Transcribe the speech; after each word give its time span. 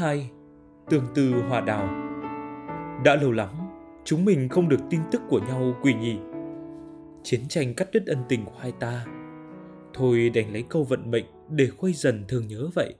2 0.00 0.30
Tương 0.88 1.04
tư 1.14 1.42
hoa 1.48 1.60
đào. 1.60 1.88
Đã 3.04 3.16
lâu 3.16 3.32
lắm, 3.32 3.48
Chúng 4.04 4.24
mình 4.24 4.48
không 4.48 4.68
được 4.68 4.80
tin 4.90 5.00
tức 5.10 5.22
của 5.28 5.40
nhau, 5.48 5.74
quỷ 5.82 5.94
nhỉ 5.94 6.18
Chiến 7.22 7.40
tranh 7.48 7.74
cắt 7.74 7.88
đứt 7.92 8.02
ân 8.06 8.18
tình 8.28 8.44
của 8.44 8.58
hai 8.58 8.72
ta. 8.72 9.04
Thôi 9.94 10.30
đành 10.34 10.52
lấy 10.52 10.64
câu 10.68 10.84
vận 10.84 11.10
mệnh 11.10 11.24
Để 11.48 11.68
khuây 11.78 11.92
dần 11.92 12.24
thường 12.28 12.46
nhớ 12.46 12.68
vậy. 12.74 12.94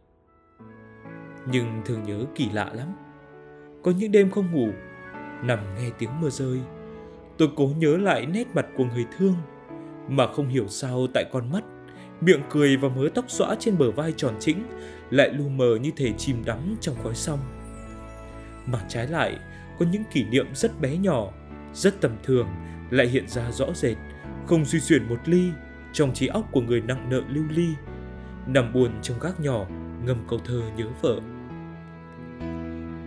Nhưng 1.53 1.83
thường 1.85 2.03
nhớ 2.03 2.25
kỳ 2.35 2.51
lạ 2.53 2.71
lắm. 2.75 2.89
Có 3.83 3.93
những 3.99 4.13
đêm 4.13 4.31
không 4.31 4.53
ngủ, 4.53 4.69
Nằm 5.43 5.59
nghe 5.79 5.91
tiếng 5.99 6.21
mưa 6.21 6.31
rơi. 6.31 6.61
Tôi 7.39 7.49
cố 7.57 7.69
nhớ 7.77 7.97
lại 7.97 8.27
nét 8.27 8.47
mặt 8.55 8.67
của 8.77 8.85
người 8.85 9.07
thương, 9.19 9.35
Mà 10.09 10.27
không 10.33 10.49
hiểu 10.49 10.69
sao 10.69 11.07
tại 11.15 11.25
con 11.33 11.53
mắt 11.53 11.65
Miệng 12.21 12.43
cười 12.51 12.77
và 12.77 12.89
mớ 12.89 13.09
tóc 13.15 13.25
xõa 13.29 13.57
trên 13.59 13.79
bờ 13.79 13.91
vai 13.91 14.13
tròn 14.17 14.35
trĩnh 14.41 14.67
lại 15.11 15.31
lu 15.31 15.49
mờ 15.49 15.77
như 15.81 15.91
thể 15.97 16.13
chìm 16.19 16.45
đắm 16.45 16.77
trong 16.81 16.95
khói 17.03 17.15
sông. 17.15 17.39
Mà 18.67 18.79
trái 18.89 19.07
lại, 19.07 19.39
có 19.79 19.87
những 19.93 20.03
kỷ 20.13 20.25
niệm 20.25 20.47
rất 20.55 20.81
bé 20.81 20.97
nhỏ, 20.97 21.33
rất 21.75 22.01
tầm 22.01 22.17
thường 22.23 22.47
lại 22.91 23.07
hiện 23.07 23.29
ra 23.29 23.51
rõ 23.51 23.67
rệt, 23.75 23.97
không 24.47 24.65
suy 24.65 24.81
xuyển 24.81 25.09
một 25.09 25.19
ly 25.25 25.51
trong 25.93 26.15
trí 26.15 26.27
óc 26.27 26.49
của 26.53 26.61
người 26.61 26.81
nặng 26.81 27.07
nợ 27.11 27.23
lưu 27.29 27.45
ly, 27.51 27.69
nằm 28.47 28.73
buồn 28.73 28.91
trong 29.03 29.21
gác 29.21 29.41
nhỏ 29.41 29.67
ngâm 30.05 30.17
câu 30.29 30.39
thơ 30.45 30.63
nhớ 30.77 30.87
vợ. 31.03 31.21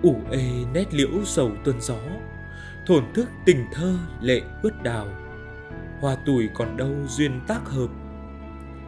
ủ 0.03 0.21
ê 0.31 0.49
nét 0.73 0.93
liễu 0.93 1.09
sầu 1.23 1.51
tuân 1.63 1.81
gió, 1.81 1.99
thổn 2.87 3.03
thức 3.13 3.29
tình 3.45 3.65
thơ 3.73 3.97
lệ 4.21 4.41
ướt 4.63 4.83
đào, 4.83 5.07
hoa 5.99 6.17
tuổi 6.25 6.49
còn 6.53 6.77
đâu 6.77 6.95
duyên 7.07 7.41
tác 7.47 7.69
hợp, 7.69 7.89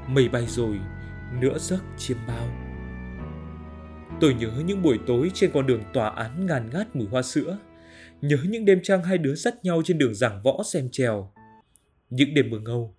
mây 0.08 0.30
bay 0.30 0.46
rồi 0.48 0.80
nửa 1.42 1.58
giấc 1.58 1.84
chiêm 1.98 2.18
bao 2.28 2.66
Tôi 4.22 4.34
nhớ 4.34 4.52
những 4.66 4.82
buổi 4.82 5.00
tối 5.08 5.32
trên 5.34 5.52
con 5.54 5.68
đường 5.68 5.84
tòa 5.94 6.10
án 6.10 6.46
ngàn 6.46 6.70
ngát 6.74 6.96
mùi 6.96 7.08
hoa 7.08 7.22
sữa. 7.22 7.58
Nhớ 8.22 8.38
những 8.50 8.66
đêm 8.66 8.80
trăng 8.84 9.04
hai 9.04 9.18
đứa 9.18 9.36
dắt 9.36 9.56
nhau 9.64 9.82
trên 9.86 9.98
đường 9.98 10.16
giảng 10.16 10.42
võ 10.44 10.64
xem 10.64 10.90
trèo. 10.92 11.32
Những 12.10 12.34
đêm 12.34 12.50
mưa 12.50 12.60
ngâu. 12.60 12.96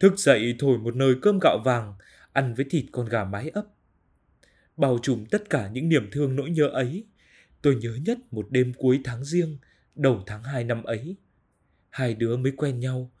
Thức 0.00 0.18
dậy 0.18 0.54
thổi 0.58 0.78
một 0.78 0.96
nồi 0.96 1.16
cơm 1.22 1.38
gạo 1.42 1.58
vàng, 1.64 1.94
ăn 2.32 2.54
với 2.54 2.66
thịt 2.70 2.84
con 2.92 3.06
gà 3.06 3.24
mái 3.24 3.48
ấp. 3.48 3.64
Bao 4.76 4.98
trùm 5.02 5.24
tất 5.26 5.50
cả 5.50 5.68
những 5.72 5.88
niềm 5.88 6.08
thương 6.12 6.36
nỗi 6.36 6.50
nhớ 6.50 6.66
ấy, 6.66 7.04
tôi 7.62 7.76
nhớ 7.76 7.98
nhất 8.04 8.18
một 8.30 8.46
đêm 8.50 8.72
cuối 8.78 9.00
tháng 9.04 9.24
riêng, 9.24 9.58
đầu 9.94 10.22
tháng 10.26 10.42
2 10.42 10.64
năm 10.64 10.82
ấy. 10.82 11.16
Hai 11.90 12.14
đứa 12.14 12.36
mới 12.36 12.52
quen 12.56 12.80
nhau, 12.80 13.11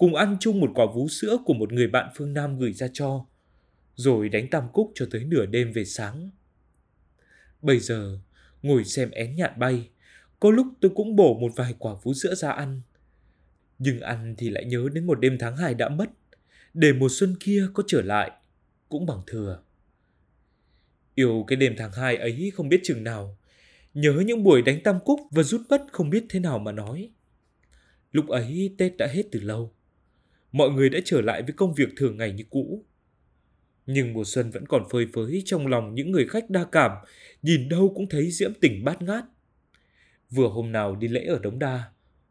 cùng 0.00 0.14
ăn 0.14 0.36
chung 0.40 0.60
một 0.60 0.70
quả 0.74 0.86
vú 0.94 1.08
sữa 1.08 1.38
của 1.44 1.54
một 1.54 1.72
người 1.72 1.86
bạn 1.86 2.10
phương 2.16 2.32
Nam 2.32 2.58
gửi 2.58 2.72
ra 2.72 2.88
cho, 2.92 3.26
rồi 3.94 4.28
đánh 4.28 4.48
tam 4.50 4.64
cúc 4.72 4.92
cho 4.94 5.06
tới 5.10 5.24
nửa 5.24 5.46
đêm 5.46 5.72
về 5.72 5.84
sáng. 5.84 6.30
Bây 7.62 7.78
giờ, 7.78 8.18
ngồi 8.62 8.84
xem 8.84 9.10
én 9.10 9.36
nhạn 9.36 9.58
bay, 9.58 9.88
có 10.40 10.50
lúc 10.50 10.66
tôi 10.80 10.90
cũng 10.94 11.16
bổ 11.16 11.38
một 11.38 11.52
vài 11.56 11.74
quả 11.78 11.94
vú 12.02 12.14
sữa 12.14 12.34
ra 12.34 12.50
ăn. 12.50 12.80
Nhưng 13.78 14.00
ăn 14.00 14.34
thì 14.38 14.50
lại 14.50 14.64
nhớ 14.64 14.88
đến 14.92 15.06
một 15.06 15.20
đêm 15.20 15.36
tháng 15.40 15.56
hai 15.56 15.74
đã 15.74 15.88
mất, 15.88 16.10
để 16.74 16.92
mùa 16.92 17.08
xuân 17.10 17.36
kia 17.40 17.66
có 17.74 17.82
trở 17.86 18.02
lại, 18.02 18.30
cũng 18.88 19.06
bằng 19.06 19.22
thừa. 19.26 19.62
Yêu 21.14 21.44
cái 21.46 21.56
đêm 21.56 21.74
tháng 21.78 21.92
hai 21.92 22.16
ấy 22.16 22.52
không 22.54 22.68
biết 22.68 22.80
chừng 22.84 23.04
nào, 23.04 23.38
nhớ 23.94 24.22
những 24.26 24.44
buổi 24.44 24.62
đánh 24.62 24.82
tam 24.82 24.98
cúc 25.04 25.20
và 25.30 25.42
rút 25.42 25.60
bất 25.68 25.82
không 25.92 26.10
biết 26.10 26.24
thế 26.28 26.40
nào 26.40 26.58
mà 26.58 26.72
nói. 26.72 27.10
Lúc 28.12 28.28
ấy 28.28 28.74
Tết 28.78 28.96
đã 28.96 29.06
hết 29.06 29.22
từ 29.32 29.40
lâu. 29.40 29.74
Mọi 30.52 30.70
người 30.70 30.88
đã 30.88 30.98
trở 31.04 31.20
lại 31.20 31.42
với 31.42 31.52
công 31.52 31.74
việc 31.74 31.88
thường 31.96 32.16
ngày 32.16 32.32
như 32.32 32.44
cũ. 32.50 32.84
Nhưng 33.86 34.12
mùa 34.12 34.24
xuân 34.24 34.50
vẫn 34.50 34.66
còn 34.66 34.82
phơi 34.90 35.06
phới 35.12 35.42
trong 35.44 35.66
lòng 35.66 35.94
những 35.94 36.10
người 36.10 36.26
khách 36.26 36.50
đa 36.50 36.64
cảm, 36.72 36.90
nhìn 37.42 37.68
đâu 37.68 37.92
cũng 37.96 38.08
thấy 38.08 38.30
diễm 38.30 38.52
tình 38.60 38.84
bát 38.84 39.02
ngát. 39.02 39.24
Vừa 40.30 40.48
hôm 40.48 40.72
nào 40.72 40.96
đi 40.96 41.08
lễ 41.08 41.24
ở 41.24 41.38
Đống 41.42 41.58
Đa, 41.58 41.84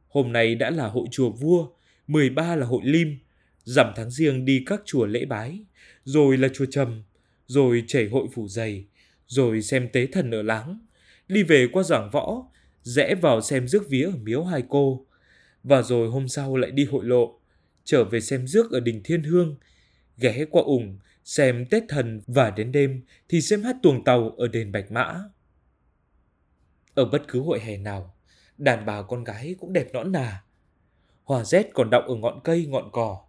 hôm 0.08 0.32
nay 0.32 0.56
đã 0.56 0.70
là 0.70 0.88
hội 0.88 1.08
chùa 1.12 1.30
vua, 1.30 1.70
13 2.08 2.56
là 2.56 2.66
hội 2.66 2.82
lim, 2.84 3.18
dằm 3.64 3.94
tháng 3.96 4.12
riêng 4.12 4.46
đi 4.46 4.64
các 4.66 4.82
chùa 4.86 5.06
lễ 5.06 5.26
bái, 5.26 5.60
rồi 6.04 6.38
là 6.38 6.48
chùa 6.54 6.66
trầm, 6.66 7.04
rồi 7.48 7.84
chảy 7.88 8.08
hội 8.08 8.28
phủ 8.34 8.48
dày, 8.48 8.86
rồi 9.28 9.62
xem 9.62 9.90
tế 9.94 10.06
thần 10.06 10.32
ở 10.32 10.42
láng, 10.42 10.80
đi 11.28 11.44
về 11.44 11.68
qua 11.72 11.84
giảng 11.84 12.10
võ, 12.12 12.44
rẽ 12.84 13.16
vào 13.16 13.42
xem 13.42 13.68
rước 13.68 13.90
vía 13.90 14.04
ở 14.04 14.18
miếu 14.24 14.44
hai 14.44 14.64
cô, 14.70 15.06
và 15.64 15.82
rồi 15.82 16.10
hôm 16.10 16.28
sau 16.28 16.58
lại 16.58 16.72
đi 16.72 16.86
hội 16.86 17.06
lộ, 17.06 17.39
trở 17.90 18.04
về 18.04 18.22
xem 18.22 18.48
rước 18.48 18.72
ở 18.72 18.80
đình 18.80 19.02
Thiên 19.04 19.24
Hương, 19.24 19.56
ghé 20.18 20.46
qua 20.50 20.64
ủng 20.64 21.00
xem 21.24 21.66
Tết 21.66 21.84
Thần 21.90 22.22
và 22.28 22.50
đến 22.50 22.72
đêm 22.72 23.02
thì 23.30 23.42
xem 23.42 23.64
hát 23.64 23.76
tuồng 23.84 24.04
tàu 24.04 24.30
ở 24.30 24.48
đền 24.48 24.72
Bạch 24.72 24.92
Mã. 24.92 25.16
Ở 26.94 27.06
bất 27.06 27.22
cứ 27.28 27.42
hội 27.42 27.60
hè 27.60 27.78
nào, 27.78 28.16
đàn 28.58 28.86
bà 28.86 29.02
con 29.02 29.24
gái 29.24 29.56
cũng 29.60 29.74
đẹp 29.74 29.88
nõn 29.94 30.12
nà. 30.12 30.44
Hoa 31.24 31.44
rét 31.44 31.70
còn 31.74 31.90
đọng 31.90 32.04
ở 32.08 32.16
ngọn 32.16 32.40
cây, 32.44 32.66
ngọn 32.66 32.90
cỏ. 32.92 33.22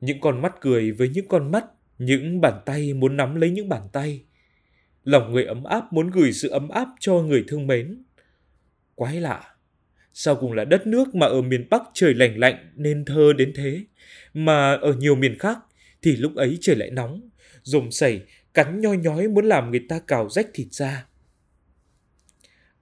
Những 0.00 0.20
con 0.20 0.42
mắt 0.42 0.54
cười 0.60 0.92
với 0.92 1.08
những 1.08 1.28
con 1.28 1.50
mắt, 1.50 1.64
những 1.98 2.40
bàn 2.40 2.62
tay 2.66 2.94
muốn 2.94 3.16
nắm 3.16 3.34
lấy 3.34 3.50
những 3.50 3.68
bàn 3.68 3.88
tay. 3.92 4.24
Lòng 5.04 5.32
người 5.32 5.44
ấm 5.44 5.64
áp 5.64 5.92
muốn 5.92 6.10
gửi 6.10 6.32
sự 6.32 6.48
ấm 6.48 6.68
áp 6.68 6.88
cho 7.00 7.14
người 7.14 7.44
thương 7.48 7.66
mến. 7.66 8.02
Quái 8.94 9.20
lạ, 9.20 9.54
sao 10.12 10.36
cùng 10.36 10.52
là 10.52 10.64
đất 10.64 10.86
nước 10.86 11.14
mà 11.14 11.26
ở 11.26 11.42
miền 11.42 11.66
Bắc 11.70 11.82
trời 11.94 12.14
lành 12.14 12.38
lạnh 12.38 12.72
nên 12.74 13.04
thơ 13.04 13.32
đến 13.32 13.52
thế, 13.56 13.84
mà 14.34 14.74
ở 14.74 14.92
nhiều 14.92 15.14
miền 15.14 15.38
khác 15.38 15.58
thì 16.02 16.16
lúc 16.16 16.34
ấy 16.34 16.58
trời 16.60 16.76
lại 16.76 16.90
nóng, 16.90 17.30
rồm 17.62 17.90
sẩy, 17.90 18.20
cắn 18.54 18.80
nhoi 18.80 18.96
nhói 18.96 19.28
muốn 19.28 19.44
làm 19.44 19.70
người 19.70 19.80
ta 19.88 19.98
cào 19.98 20.28
rách 20.28 20.46
thịt 20.54 20.66
ra. 20.70 21.06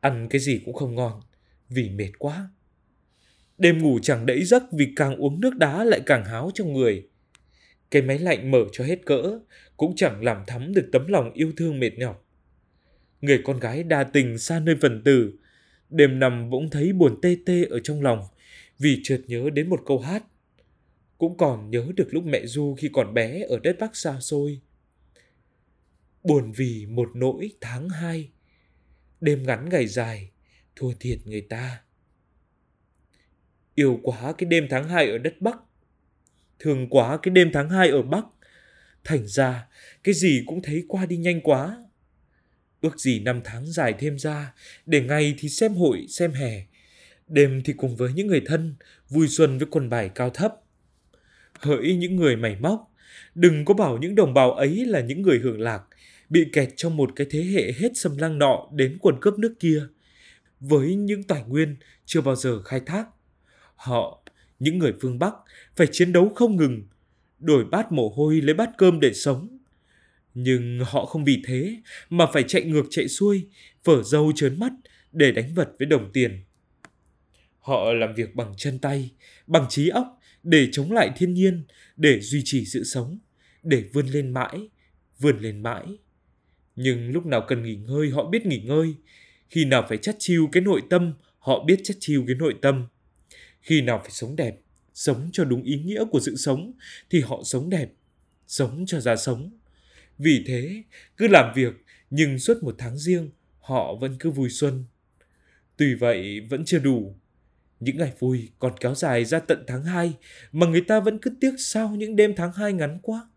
Ăn 0.00 0.28
cái 0.30 0.40
gì 0.40 0.60
cũng 0.64 0.74
không 0.74 0.94
ngon, 0.94 1.20
vì 1.68 1.90
mệt 1.90 2.10
quá. 2.18 2.48
Đêm 3.58 3.82
ngủ 3.82 3.98
chẳng 4.02 4.26
đẫy 4.26 4.44
giấc 4.44 4.62
vì 4.72 4.92
càng 4.96 5.16
uống 5.16 5.40
nước 5.40 5.56
đá 5.56 5.84
lại 5.84 6.00
càng 6.06 6.24
háo 6.24 6.50
trong 6.54 6.72
người. 6.72 7.08
Cái 7.90 8.02
máy 8.02 8.18
lạnh 8.18 8.50
mở 8.50 8.64
cho 8.72 8.84
hết 8.84 9.06
cỡ, 9.06 9.38
cũng 9.76 9.96
chẳng 9.96 10.24
làm 10.24 10.42
thắm 10.46 10.74
được 10.74 10.88
tấm 10.92 11.06
lòng 11.08 11.32
yêu 11.32 11.52
thương 11.56 11.80
mệt 11.80 11.98
nhọc. 11.98 12.26
Người 13.20 13.40
con 13.44 13.60
gái 13.60 13.82
đa 13.82 14.04
tình 14.04 14.38
xa 14.38 14.60
nơi 14.60 14.76
phần 14.80 15.02
tử, 15.04 15.32
đêm 15.90 16.18
nằm 16.18 16.50
bỗng 16.50 16.70
thấy 16.70 16.92
buồn 16.92 17.20
tê 17.22 17.36
tê 17.46 17.64
ở 17.64 17.80
trong 17.80 18.02
lòng, 18.02 18.24
vì 18.78 19.00
chợt 19.04 19.20
nhớ 19.26 19.50
đến 19.50 19.68
một 19.68 19.80
câu 19.86 19.98
hát 19.98 20.24
cũng 21.18 21.36
còn 21.36 21.70
nhớ 21.70 21.86
được 21.96 22.08
lúc 22.10 22.24
mẹ 22.24 22.46
Du 22.46 22.74
khi 22.78 22.90
còn 22.92 23.14
bé 23.14 23.42
ở 23.48 23.58
đất 23.58 23.76
Bắc 23.80 23.96
xa 23.96 24.20
xôi. 24.20 24.60
Buồn 26.22 26.52
vì 26.52 26.86
một 26.86 27.10
nỗi 27.14 27.50
tháng 27.60 27.88
hai, 27.88 28.30
đêm 29.20 29.46
ngắn 29.46 29.68
ngày 29.68 29.86
dài, 29.86 30.30
thua 30.76 30.92
thiệt 31.00 31.18
người 31.24 31.40
ta. 31.40 31.80
Yêu 33.74 34.00
quá 34.02 34.32
cái 34.38 34.48
đêm 34.48 34.66
tháng 34.70 34.88
hai 34.88 35.10
ở 35.10 35.18
đất 35.18 35.34
Bắc, 35.40 35.58
thường 36.58 36.88
quá 36.90 37.18
cái 37.22 37.34
đêm 37.34 37.50
tháng 37.52 37.70
hai 37.70 37.88
ở 37.88 38.02
Bắc, 38.02 38.24
thành 39.04 39.26
ra 39.26 39.68
cái 40.04 40.14
gì 40.14 40.42
cũng 40.46 40.62
thấy 40.62 40.84
qua 40.88 41.06
đi 41.06 41.16
nhanh 41.16 41.40
quá. 41.40 41.84
Ước 42.80 43.00
gì 43.00 43.20
năm 43.20 43.40
tháng 43.44 43.66
dài 43.66 43.94
thêm 43.98 44.18
ra, 44.18 44.52
để 44.86 45.00
ngày 45.00 45.34
thì 45.38 45.48
xem 45.48 45.74
hội, 45.74 46.06
xem 46.08 46.32
hè, 46.32 46.66
đêm 47.28 47.62
thì 47.64 47.72
cùng 47.72 47.96
với 47.96 48.12
những 48.12 48.26
người 48.26 48.42
thân, 48.46 48.74
vui 49.08 49.28
xuân 49.28 49.58
với 49.58 49.66
quần 49.70 49.88
bài 49.88 50.10
cao 50.14 50.30
thấp. 50.30 50.54
Hỡi 51.58 51.96
những 51.96 52.16
người 52.16 52.36
mày 52.36 52.56
móc 52.60 52.94
đừng 53.34 53.64
có 53.64 53.74
bảo 53.74 53.98
những 53.98 54.14
đồng 54.14 54.34
bào 54.34 54.52
ấy 54.52 54.84
là 54.84 55.00
những 55.00 55.22
người 55.22 55.38
hưởng 55.38 55.60
lạc 55.60 55.82
bị 56.28 56.46
kẹt 56.52 56.68
trong 56.76 56.96
một 56.96 57.10
cái 57.16 57.26
thế 57.30 57.42
hệ 57.42 57.72
hết 57.72 57.92
xâm 57.94 58.16
lăng 58.16 58.38
nọ 58.38 58.68
đến 58.72 58.98
quần 59.00 59.20
cướp 59.20 59.38
nước 59.38 59.54
kia. 59.60 59.82
Với 60.60 60.94
những 60.94 61.22
tài 61.22 61.42
nguyên 61.42 61.76
chưa 62.06 62.20
bao 62.20 62.36
giờ 62.36 62.62
khai 62.62 62.80
thác 62.86 63.06
họ 63.76 64.22
những 64.58 64.78
người 64.78 64.92
phương 65.00 65.18
bắc 65.18 65.34
phải 65.76 65.86
chiến 65.92 66.12
đấu 66.12 66.32
không 66.34 66.56
ngừng 66.56 66.82
đổi 67.38 67.64
bát 67.64 67.92
mồ 67.92 68.08
hôi 68.08 68.40
lấy 68.40 68.54
bát 68.54 68.70
cơm 68.78 69.00
để 69.00 69.12
sống 69.12 69.57
nhưng 70.42 70.80
họ 70.84 71.06
không 71.06 71.24
vì 71.24 71.42
thế 71.46 71.76
mà 72.10 72.26
phải 72.32 72.42
chạy 72.42 72.62
ngược 72.62 72.86
chạy 72.90 73.08
xuôi 73.08 73.46
phở 73.84 74.02
dâu 74.02 74.32
trớn 74.34 74.58
mắt 74.58 74.72
để 75.12 75.32
đánh 75.32 75.54
vật 75.54 75.68
với 75.78 75.86
đồng 75.86 76.10
tiền 76.12 76.40
họ 77.58 77.92
làm 77.92 78.14
việc 78.14 78.34
bằng 78.34 78.54
chân 78.56 78.78
tay 78.78 79.10
bằng 79.46 79.66
trí 79.68 79.88
óc 79.88 80.18
để 80.42 80.68
chống 80.72 80.92
lại 80.92 81.10
thiên 81.16 81.34
nhiên, 81.34 81.64
để 81.96 82.20
duy 82.20 82.42
trì 82.44 82.64
sự 82.64 82.84
sống, 82.84 83.18
để 83.62 83.84
vươn 83.92 84.06
lên 84.06 84.30
mãi, 84.30 84.68
vươn 85.18 85.38
lên 85.40 85.62
mãi. 85.62 85.84
Nhưng 86.76 87.10
lúc 87.10 87.26
nào 87.26 87.44
cần 87.48 87.62
nghỉ 87.62 87.76
ngơi 87.76 88.10
họ 88.10 88.28
biết 88.28 88.46
nghỉ 88.46 88.58
ngơi, 88.58 88.94
khi 89.48 89.64
nào 89.64 89.86
phải 89.88 89.98
chắt 89.98 90.16
chiu 90.18 90.48
cái 90.52 90.62
nội 90.62 90.82
tâm 90.90 91.12
họ 91.38 91.64
biết 91.64 91.80
chắt 91.84 91.96
chiu 92.00 92.24
cái 92.26 92.36
nội 92.36 92.54
tâm. 92.62 92.86
Khi 93.60 93.80
nào 93.80 93.98
phải 94.02 94.10
sống 94.10 94.36
đẹp, 94.36 94.60
sống 94.94 95.30
cho 95.32 95.44
đúng 95.44 95.62
ý 95.62 95.76
nghĩa 95.76 96.04
của 96.10 96.20
sự 96.20 96.36
sống 96.36 96.72
thì 97.10 97.20
họ 97.20 97.40
sống 97.44 97.70
đẹp, 97.70 97.88
sống 98.46 98.84
cho 98.86 99.00
ra 99.00 99.16
sống. 99.16 99.57
Vì 100.18 100.44
thế, 100.46 100.82
cứ 101.16 101.28
làm 101.28 101.52
việc 101.54 101.72
nhưng 102.10 102.38
suốt 102.38 102.62
một 102.62 102.74
tháng 102.78 102.98
riêng 102.98 103.30
họ 103.60 103.94
vẫn 103.94 104.16
cứ 104.20 104.30
vui 104.30 104.50
xuân. 104.50 104.84
Tuy 105.76 105.94
vậy 105.94 106.40
vẫn 106.50 106.64
chưa 106.64 106.78
đủ, 106.78 107.14
những 107.80 107.96
ngày 107.96 108.12
vui 108.18 108.50
còn 108.58 108.72
kéo 108.80 108.94
dài 108.94 109.24
ra 109.24 109.38
tận 109.38 109.64
tháng 109.66 109.82
2 109.84 110.14
mà 110.52 110.66
người 110.66 110.80
ta 110.80 111.00
vẫn 111.00 111.18
cứ 111.18 111.30
tiếc 111.40 111.54
sao 111.58 111.88
những 111.88 112.16
đêm 112.16 112.34
tháng 112.36 112.52
2 112.52 112.72
ngắn 112.72 112.98
quá. 113.02 113.28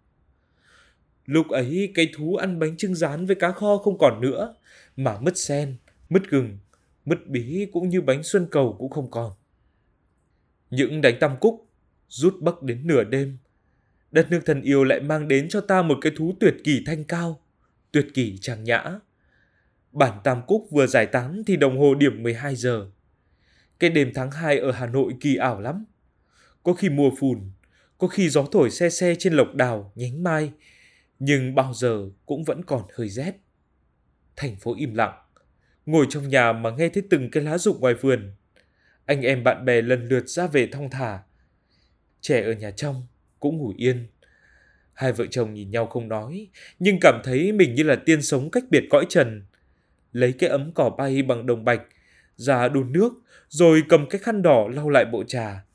Lúc 1.26 1.50
ấy 1.50 1.92
cái 1.96 2.10
thú 2.16 2.36
ăn 2.36 2.60
bánh 2.60 2.78
trưng 2.78 2.96
rán 2.96 3.26
với 3.26 3.36
cá 3.36 3.52
kho 3.52 3.78
không 3.78 3.98
còn 3.98 4.22
nữa, 4.22 4.56
mà 4.96 5.20
mứt 5.20 5.38
sen, 5.38 5.76
mứt 6.10 6.30
gừng, 6.30 6.58
mứt 7.06 7.28
bí 7.28 7.68
cũng 7.72 7.90
như 7.90 8.02
bánh 8.02 8.24
xuân 8.24 8.48
cầu 8.52 8.76
cũng 8.80 8.90
không 8.90 9.12
còn. 9.12 9.32
Những 10.70 11.02
đánh 11.02 11.16
tam 11.20 11.38
cúc 11.40 11.68
rút 12.08 12.42
bắc 12.42 12.64
đến 12.64 12.88
nửa 12.88 13.04
đêm, 13.04 13.38
đất 14.12 14.32
nước 14.32 14.42
thân 14.46 14.62
yêu 14.62 14.84
lại 14.84 15.00
mang 15.00 15.28
đến 15.28 15.50
cho 15.50 15.62
ta 15.62 15.82
một 15.82 15.98
cái 16.02 16.12
thú 16.16 16.34
tuyệt 16.40 16.54
kỳ 16.64 16.84
thanh 16.86 17.04
cao, 17.04 17.42
tuyệt 17.92 18.08
kỳ 18.14 18.38
trang 18.38 18.64
nhã. 18.64 18.84
Bản 19.92 20.20
tam 20.24 20.42
cúc 20.48 20.68
vừa 20.72 20.88
giải 20.88 21.06
tán 21.06 21.44
thì 21.48 21.56
đồng 21.56 21.80
hồ 21.80 21.96
điểm 21.96 22.24
12 22.24 22.56
giờ. 22.56 22.88
Cái 23.80 23.90
đêm 23.90 24.12
tháng 24.14 24.32
2 24.32 24.60
ở 24.60 24.72
Hà 24.72 24.86
Nội 24.86 25.14
kỳ 25.20 25.36
ảo 25.36 25.62
lắm. 25.62 25.86
Có 26.64 26.74
khi 26.74 26.90
mùa 26.90 27.12
phùn, 27.20 27.52
có 27.98 28.08
khi 28.08 28.30
gió 28.30 28.46
thổi 28.52 28.70
xe 28.70 28.90
xe 28.90 29.16
trên 29.20 29.34
lộc 29.34 29.56
đào, 29.56 29.92
nhánh 29.96 30.24
mai, 30.24 30.52
nhưng 31.20 31.56
bao 31.56 31.74
giờ 31.74 32.10
cũng 32.26 32.44
vẫn 32.44 32.64
còn 32.64 32.82
hơi 32.94 33.10
rét. 33.10 33.34
Thành 34.36 34.56
phố 34.56 34.76
im 34.76 34.94
lặng, 34.94 35.18
ngồi 35.86 36.06
trong 36.10 36.30
nhà 36.30 36.54
mà 36.54 36.70
nghe 36.72 36.90
thấy 36.90 37.04
từng 37.10 37.32
cái 37.32 37.44
lá 37.44 37.58
rụng 37.58 37.80
ngoài 37.80 37.94
vườn. 37.94 38.34
Anh 39.06 39.22
em 39.22 39.44
bạn 39.44 39.66
bè 39.66 39.82
lần 39.82 40.08
lượt 40.08 40.28
ra 40.28 40.48
về 40.48 40.68
thong 40.68 40.90
thả. 40.90 41.20
Trẻ 42.22 42.42
ở 42.42 42.54
nhà 42.54 42.72
trong 42.72 43.08
cũng 43.42 43.58
ngủ 43.58 43.74
yên. 43.78 44.08
Hai 44.94 45.14
vợ 45.14 45.26
chồng 45.32 45.54
nhìn 45.54 45.72
nhau 45.72 45.86
không 45.86 46.08
nói, 46.08 46.48
nhưng 46.80 46.98
cảm 47.02 47.22
thấy 47.24 47.52
mình 47.52 47.76
như 47.76 47.84
là 47.84 47.96
tiên 47.96 48.22
sống 48.22 48.52
cách 48.52 48.64
biệt 48.70 48.84
cõi 48.90 49.06
trần. 49.10 49.44
Lấy 50.12 50.34
cái 50.34 50.50
ấm 50.50 50.72
cỏ 50.76 50.90
bay 50.98 51.22
bằng 51.22 51.46
đồng 51.46 51.66
bạch, 51.66 51.82
ra 52.36 52.68
đun 52.68 52.92
nước, 52.92 53.14
rồi 53.50 53.84
cầm 53.90 54.10
cái 54.10 54.20
khăn 54.20 54.42
đỏ 54.42 54.68
lau 54.74 54.90
lại 54.90 55.06
bộ 55.12 55.24
trà, 55.24 55.66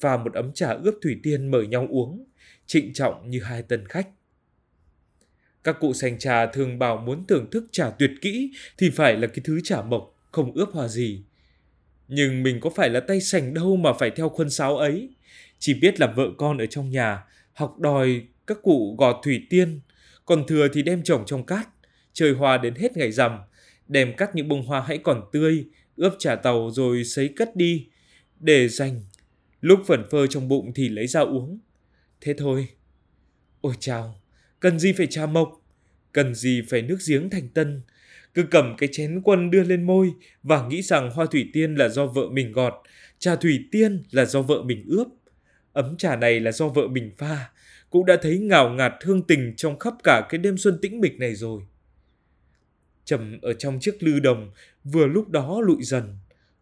và 0.00 0.16
một 0.16 0.34
ấm 0.34 0.52
trà 0.52 0.72
ướp 0.72 0.94
thủy 1.02 1.20
tiên 1.22 1.50
mời 1.50 1.66
nhau 1.66 1.86
uống, 1.90 2.24
trịnh 2.66 2.92
trọng 2.92 3.30
như 3.30 3.40
hai 3.42 3.62
tân 3.62 3.88
khách. 3.88 4.08
Các 5.64 5.76
cụ 5.80 5.92
sành 5.92 6.18
trà 6.18 6.46
thường 6.46 6.78
bảo 6.78 6.96
muốn 6.96 7.26
thưởng 7.26 7.50
thức 7.50 7.64
trà 7.72 7.90
tuyệt 7.90 8.10
kỹ 8.20 8.52
thì 8.78 8.90
phải 8.90 9.16
là 9.16 9.26
cái 9.26 9.40
thứ 9.44 9.60
trà 9.64 9.82
mộc, 9.82 10.18
không 10.30 10.52
ướp 10.52 10.68
hòa 10.72 10.88
gì. 10.88 11.24
Nhưng 12.08 12.42
mình 12.42 12.60
có 12.60 12.70
phải 12.70 12.90
là 12.90 13.00
tay 13.00 13.20
sành 13.20 13.54
đâu 13.54 13.76
mà 13.76 13.92
phải 13.92 14.10
theo 14.10 14.28
khuôn 14.28 14.50
sáo 14.50 14.76
ấy. 14.76 15.08
Chỉ 15.64 15.74
biết 15.74 16.00
là 16.00 16.06
vợ 16.16 16.30
con 16.38 16.58
ở 16.58 16.66
trong 16.66 16.90
nhà, 16.90 17.24
học 17.52 17.78
đòi 17.78 18.22
các 18.46 18.58
cụ 18.62 18.96
gò 18.98 19.20
thủy 19.24 19.46
tiên, 19.50 19.80
còn 20.24 20.46
thừa 20.46 20.68
thì 20.72 20.82
đem 20.82 21.02
trồng 21.02 21.26
trong 21.26 21.46
cát, 21.46 21.68
chơi 22.12 22.32
hoa 22.32 22.58
đến 22.58 22.74
hết 22.74 22.96
ngày 22.96 23.12
rằm, 23.12 23.38
đem 23.88 24.16
cắt 24.16 24.34
những 24.34 24.48
bông 24.48 24.66
hoa 24.66 24.84
hãy 24.86 24.98
còn 24.98 25.22
tươi, 25.32 25.64
ướp 25.96 26.12
trà 26.18 26.36
tàu 26.36 26.70
rồi 26.70 27.04
sấy 27.04 27.28
cất 27.36 27.56
đi, 27.56 27.86
để 28.40 28.68
dành. 28.68 29.00
Lúc 29.60 29.80
phần 29.86 30.04
phơ 30.10 30.26
trong 30.26 30.48
bụng 30.48 30.72
thì 30.74 30.88
lấy 30.88 31.06
ra 31.06 31.20
uống. 31.20 31.58
Thế 32.20 32.34
thôi. 32.38 32.68
Ôi 33.60 33.74
chào, 33.80 34.20
cần 34.60 34.78
gì 34.78 34.92
phải 34.92 35.06
trà 35.06 35.26
mộc, 35.26 35.62
cần 36.12 36.34
gì 36.34 36.62
phải 36.68 36.82
nước 36.82 36.98
giếng 37.08 37.30
thành 37.30 37.48
tân. 37.48 37.80
Cứ 38.34 38.42
cầm 38.50 38.74
cái 38.78 38.88
chén 38.92 39.20
quân 39.24 39.50
đưa 39.50 39.62
lên 39.62 39.82
môi 39.82 40.10
và 40.42 40.66
nghĩ 40.66 40.82
rằng 40.82 41.10
hoa 41.10 41.26
thủy 41.26 41.50
tiên 41.52 41.74
là 41.74 41.88
do 41.88 42.06
vợ 42.06 42.28
mình 42.32 42.52
gọt, 42.52 42.74
trà 43.18 43.36
thủy 43.36 43.68
tiên 43.70 44.02
là 44.10 44.24
do 44.24 44.42
vợ 44.42 44.62
mình 44.62 44.84
ướp. 44.88 45.08
Ấm 45.72 45.96
trà 45.96 46.16
này 46.16 46.40
là 46.40 46.52
do 46.52 46.68
vợ 46.68 46.88
mình 46.88 47.10
pha, 47.18 47.50
cũng 47.90 48.06
đã 48.06 48.16
thấy 48.22 48.38
ngào 48.38 48.70
ngạt 48.70 48.92
thương 49.00 49.22
tình 49.22 49.54
trong 49.56 49.78
khắp 49.78 49.94
cả 50.04 50.26
cái 50.28 50.38
đêm 50.38 50.58
xuân 50.58 50.78
tĩnh 50.82 51.00
mịch 51.00 51.18
này 51.18 51.34
rồi. 51.34 51.62
Trầm 53.04 53.38
ở 53.42 53.52
trong 53.52 53.78
chiếc 53.80 54.02
lư 54.02 54.20
đồng 54.20 54.50
vừa 54.84 55.06
lúc 55.06 55.28
đó 55.28 55.60
lụi 55.60 55.82
dần, 55.82 56.16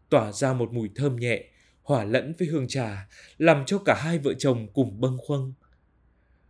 tỏa 0.08 0.32
ra 0.32 0.52
một 0.52 0.72
mùi 0.72 0.90
thơm 0.94 1.16
nhẹ, 1.16 1.44
hòa 1.82 2.04
lẫn 2.04 2.34
với 2.38 2.48
hương 2.48 2.68
trà, 2.68 3.08
làm 3.38 3.64
cho 3.66 3.78
cả 3.78 3.94
hai 3.94 4.18
vợ 4.18 4.34
chồng 4.34 4.68
cùng 4.72 5.00
bâng 5.00 5.18
khuâng. 5.18 5.52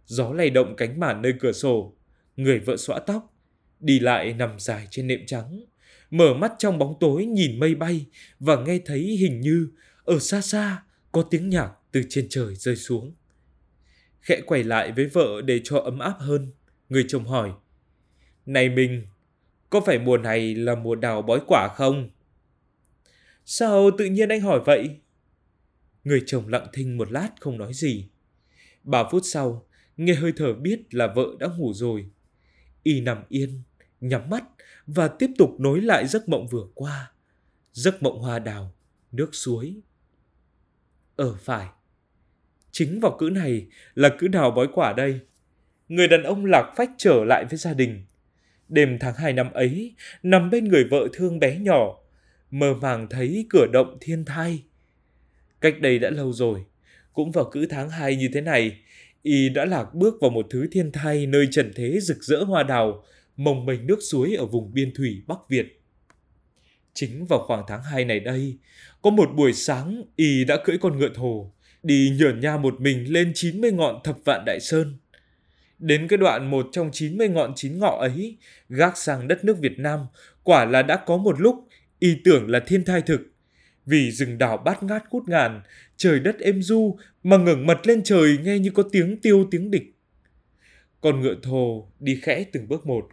Gió 0.06 0.32
lay 0.32 0.50
động 0.50 0.74
cánh 0.76 1.00
màn 1.00 1.22
nơi 1.22 1.34
cửa 1.40 1.52
sổ, 1.52 1.94
người 2.36 2.58
vợ 2.58 2.76
xõa 2.76 2.98
tóc, 2.98 3.34
đi 3.80 4.00
lại 4.00 4.32
nằm 4.32 4.50
dài 4.58 4.88
trên 4.90 5.06
nệm 5.06 5.26
trắng, 5.26 5.64
mở 6.10 6.34
mắt 6.34 6.52
trong 6.58 6.78
bóng 6.78 6.94
tối 7.00 7.26
nhìn 7.26 7.58
mây 7.58 7.74
bay 7.74 8.06
và 8.40 8.56
nghe 8.56 8.78
thấy 8.86 9.00
hình 9.00 9.40
như 9.40 9.68
ở 10.04 10.18
xa 10.18 10.40
xa 10.40 10.82
có 11.12 11.22
tiếng 11.22 11.48
nhạc 11.48 11.70
từ 11.92 12.02
trên 12.08 12.26
trời 12.30 12.54
rơi 12.54 12.76
xuống. 12.76 13.14
Khẽ 14.20 14.40
quay 14.46 14.64
lại 14.64 14.92
với 14.92 15.06
vợ 15.06 15.42
để 15.44 15.60
cho 15.64 15.78
ấm 15.78 15.98
áp 15.98 16.16
hơn, 16.18 16.52
người 16.88 17.04
chồng 17.08 17.24
hỏi, 17.24 17.52
Này 18.46 18.68
mình, 18.68 19.02
có 19.70 19.80
phải 19.80 19.98
mùa 19.98 20.18
này 20.18 20.54
là 20.54 20.74
mùa 20.74 20.94
đào 20.94 21.22
bói 21.22 21.40
quả 21.46 21.68
không? 21.76 22.10
Sao 23.44 23.90
tự 23.98 24.04
nhiên 24.04 24.28
anh 24.28 24.40
hỏi 24.40 24.60
vậy? 24.66 24.96
Người 26.04 26.22
chồng 26.26 26.48
lặng 26.48 26.66
thinh 26.72 26.98
một 26.98 27.12
lát 27.12 27.28
không 27.40 27.58
nói 27.58 27.74
gì. 27.74 28.08
Ba 28.82 29.04
phút 29.10 29.22
sau, 29.24 29.66
nghe 29.96 30.14
hơi 30.14 30.32
thở 30.36 30.54
biết 30.54 30.94
là 30.94 31.12
vợ 31.16 31.26
đã 31.38 31.48
ngủ 31.56 31.72
rồi. 31.72 32.10
Y 32.82 33.00
nằm 33.00 33.24
yên, 33.28 33.62
nhắm 34.00 34.30
mắt 34.30 34.44
và 34.86 35.08
tiếp 35.08 35.30
tục 35.38 35.50
nối 35.58 35.80
lại 35.80 36.06
giấc 36.06 36.28
mộng 36.28 36.46
vừa 36.46 36.66
qua. 36.74 37.12
Giấc 37.72 38.02
mộng 38.02 38.18
hoa 38.18 38.38
đào, 38.38 38.74
nước 39.12 39.30
suối. 39.32 39.80
Ở 41.16 41.34
phải. 41.34 41.68
Chính 42.72 43.00
vào 43.00 43.16
cữ 43.18 43.30
này 43.32 43.66
là 43.94 44.08
cữ 44.18 44.28
đào 44.28 44.50
bói 44.50 44.66
quả 44.72 44.92
đây. 44.92 45.20
Người 45.88 46.08
đàn 46.08 46.22
ông 46.22 46.44
lạc 46.44 46.72
phách 46.76 46.90
trở 46.98 47.24
lại 47.24 47.44
với 47.50 47.58
gia 47.58 47.74
đình. 47.74 48.04
Đêm 48.68 48.98
tháng 49.00 49.14
hai 49.14 49.32
năm 49.32 49.52
ấy, 49.52 49.94
nằm 50.22 50.50
bên 50.50 50.64
người 50.64 50.84
vợ 50.84 51.08
thương 51.12 51.38
bé 51.38 51.58
nhỏ, 51.58 51.98
mơ 52.50 52.74
màng 52.82 53.06
thấy 53.10 53.46
cửa 53.50 53.66
động 53.72 53.98
thiên 54.00 54.24
thai. 54.24 54.62
Cách 55.60 55.80
đây 55.80 55.98
đã 55.98 56.10
lâu 56.10 56.32
rồi, 56.32 56.64
cũng 57.12 57.32
vào 57.32 57.44
cữ 57.52 57.66
tháng 57.70 57.90
hai 57.90 58.16
như 58.16 58.28
thế 58.34 58.40
này, 58.40 58.76
y 59.22 59.48
đã 59.48 59.64
lạc 59.64 59.94
bước 59.94 60.14
vào 60.20 60.30
một 60.30 60.46
thứ 60.50 60.66
thiên 60.72 60.92
thai 60.92 61.26
nơi 61.26 61.48
trần 61.50 61.72
thế 61.74 62.00
rực 62.00 62.22
rỡ 62.22 62.44
hoa 62.44 62.62
đào, 62.62 63.04
mồng 63.36 63.66
mênh 63.66 63.86
nước 63.86 63.98
suối 64.10 64.34
ở 64.34 64.46
vùng 64.46 64.74
biên 64.74 64.94
thủy 64.94 65.22
Bắc 65.26 65.38
Việt. 65.48 65.80
Chính 66.94 67.26
vào 67.26 67.44
khoảng 67.46 67.64
tháng 67.68 67.82
2 67.82 68.04
này 68.04 68.20
đây, 68.20 68.58
có 69.02 69.10
một 69.10 69.30
buổi 69.36 69.52
sáng 69.52 70.02
y 70.16 70.44
đã 70.44 70.56
cưỡi 70.64 70.78
con 70.78 70.98
ngựa 70.98 71.10
thồ, 71.14 71.52
đi 71.82 72.16
nhởn 72.18 72.40
nha 72.40 72.56
một 72.56 72.80
mình 72.80 73.12
lên 73.12 73.32
90 73.34 73.72
ngọn 73.72 74.00
thập 74.04 74.18
vạn 74.24 74.44
đại 74.46 74.60
sơn. 74.60 74.94
Đến 75.78 76.08
cái 76.08 76.16
đoạn 76.16 76.50
một 76.50 76.68
trong 76.72 76.90
90 76.92 77.28
ngọn 77.28 77.52
chín 77.56 77.78
ngọ 77.78 77.98
ấy, 78.00 78.36
gác 78.68 78.98
sang 78.98 79.28
đất 79.28 79.44
nước 79.44 79.58
Việt 79.58 79.78
Nam, 79.78 80.00
quả 80.42 80.64
là 80.64 80.82
đã 80.82 80.96
có 80.96 81.16
một 81.16 81.40
lúc 81.40 81.68
y 81.98 82.16
tưởng 82.24 82.50
là 82.50 82.60
thiên 82.60 82.84
thai 82.84 83.02
thực. 83.02 83.20
Vì 83.86 84.10
rừng 84.10 84.38
đảo 84.38 84.56
bát 84.56 84.82
ngát 84.82 85.10
cút 85.10 85.28
ngàn, 85.28 85.60
trời 85.96 86.20
đất 86.20 86.38
êm 86.38 86.62
du 86.62 86.98
mà 87.22 87.36
ngẩng 87.36 87.66
mặt 87.66 87.86
lên 87.86 88.02
trời 88.02 88.38
nghe 88.42 88.58
như 88.58 88.70
có 88.70 88.82
tiếng 88.92 89.20
tiêu 89.20 89.48
tiếng 89.50 89.70
địch. 89.70 89.94
Con 91.00 91.20
ngựa 91.20 91.34
thồ 91.42 91.88
đi 92.00 92.20
khẽ 92.22 92.44
từng 92.52 92.68
bước 92.68 92.86
một. 92.86 93.08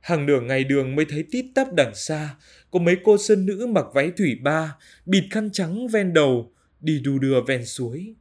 Hàng 0.00 0.26
nửa 0.26 0.40
ngày 0.40 0.64
đường 0.64 0.96
mới 0.96 1.04
thấy 1.04 1.24
tít 1.30 1.44
tắp 1.54 1.68
đằng 1.76 1.94
xa, 1.94 2.34
có 2.70 2.78
mấy 2.78 2.96
cô 3.04 3.18
sơn 3.18 3.46
nữ 3.46 3.66
mặc 3.66 3.84
váy 3.94 4.10
thủy 4.10 4.38
ba, 4.42 4.76
bịt 5.06 5.24
khăn 5.30 5.50
trắng 5.52 5.88
ven 5.88 6.12
đầu, 6.12 6.53
đi 6.84 7.00
đu 7.00 7.18
đưa 7.18 7.40
ven 7.40 7.66
suối. 7.66 8.14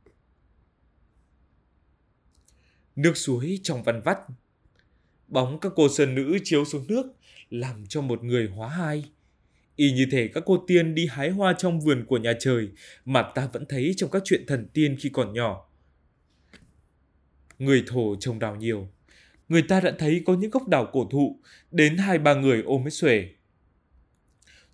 Nước 2.96 3.18
suối 3.18 3.60
trong 3.64 3.84
văn 3.84 4.02
vắt. 4.06 4.18
Bóng 5.28 5.60
các 5.60 5.72
cô 5.76 5.90
sơn 5.90 6.16
nữ 6.16 6.38
chiếu 6.44 6.66
xuống 6.66 6.88
nước, 6.88 7.06
làm 7.50 7.86
cho 7.88 8.02
một 8.02 8.24
người 8.24 8.48
hóa 8.48 8.70
hai. 8.70 9.12
Y 9.76 9.92
như 9.92 10.06
thể 10.12 10.28
các 10.34 10.44
cô 10.46 10.64
tiên 10.68 10.96
đi 10.96 11.08
hái 11.08 11.30
hoa 11.30 11.54
trong 11.58 11.80
vườn 11.80 12.06
của 12.08 12.18
nhà 12.18 12.34
trời 12.40 12.70
mà 13.06 13.32
ta 13.36 13.50
vẫn 13.54 13.66
thấy 13.70 13.94
trong 13.98 14.10
các 14.12 14.22
chuyện 14.26 14.46
thần 14.48 14.68
tiên 14.74 14.96
khi 15.00 15.10
còn 15.10 15.34
nhỏ. 15.34 15.70
Người 17.60 17.84
thổ 17.88 18.16
trồng 18.20 18.40
đào 18.40 18.56
nhiều. 18.56 18.90
Người 19.50 19.62
ta 19.62 19.82
đã 19.82 19.96
thấy 20.00 20.24
có 20.26 20.36
những 20.36 20.52
gốc 20.52 20.68
đào 20.68 20.90
cổ 20.94 21.08
thụ 21.12 21.40
đến 21.72 21.98
hai 21.98 22.18
ba 22.18 22.34
người 22.34 22.62
ôm 22.62 22.82
mới 22.82 22.92
xuể. 22.92 23.30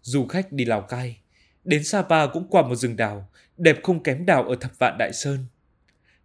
Du 0.02 0.26
khách 0.26 0.52
đi 0.52 0.66
Lào 0.66 0.82
Cai, 0.82 1.18
đến 1.64 1.84
Sapa 1.84 2.28
cũng 2.28 2.48
qua 2.50 2.62
một 2.62 2.76
rừng 2.76 2.96
đào, 2.96 3.30
đẹp 3.58 3.80
không 3.84 4.04
kém 4.04 4.26
đào 4.26 4.44
ở 4.44 4.56
Thập 4.56 4.80
Vạn 4.80 4.96
Đại 5.00 5.14
Sơn. 5.14 5.46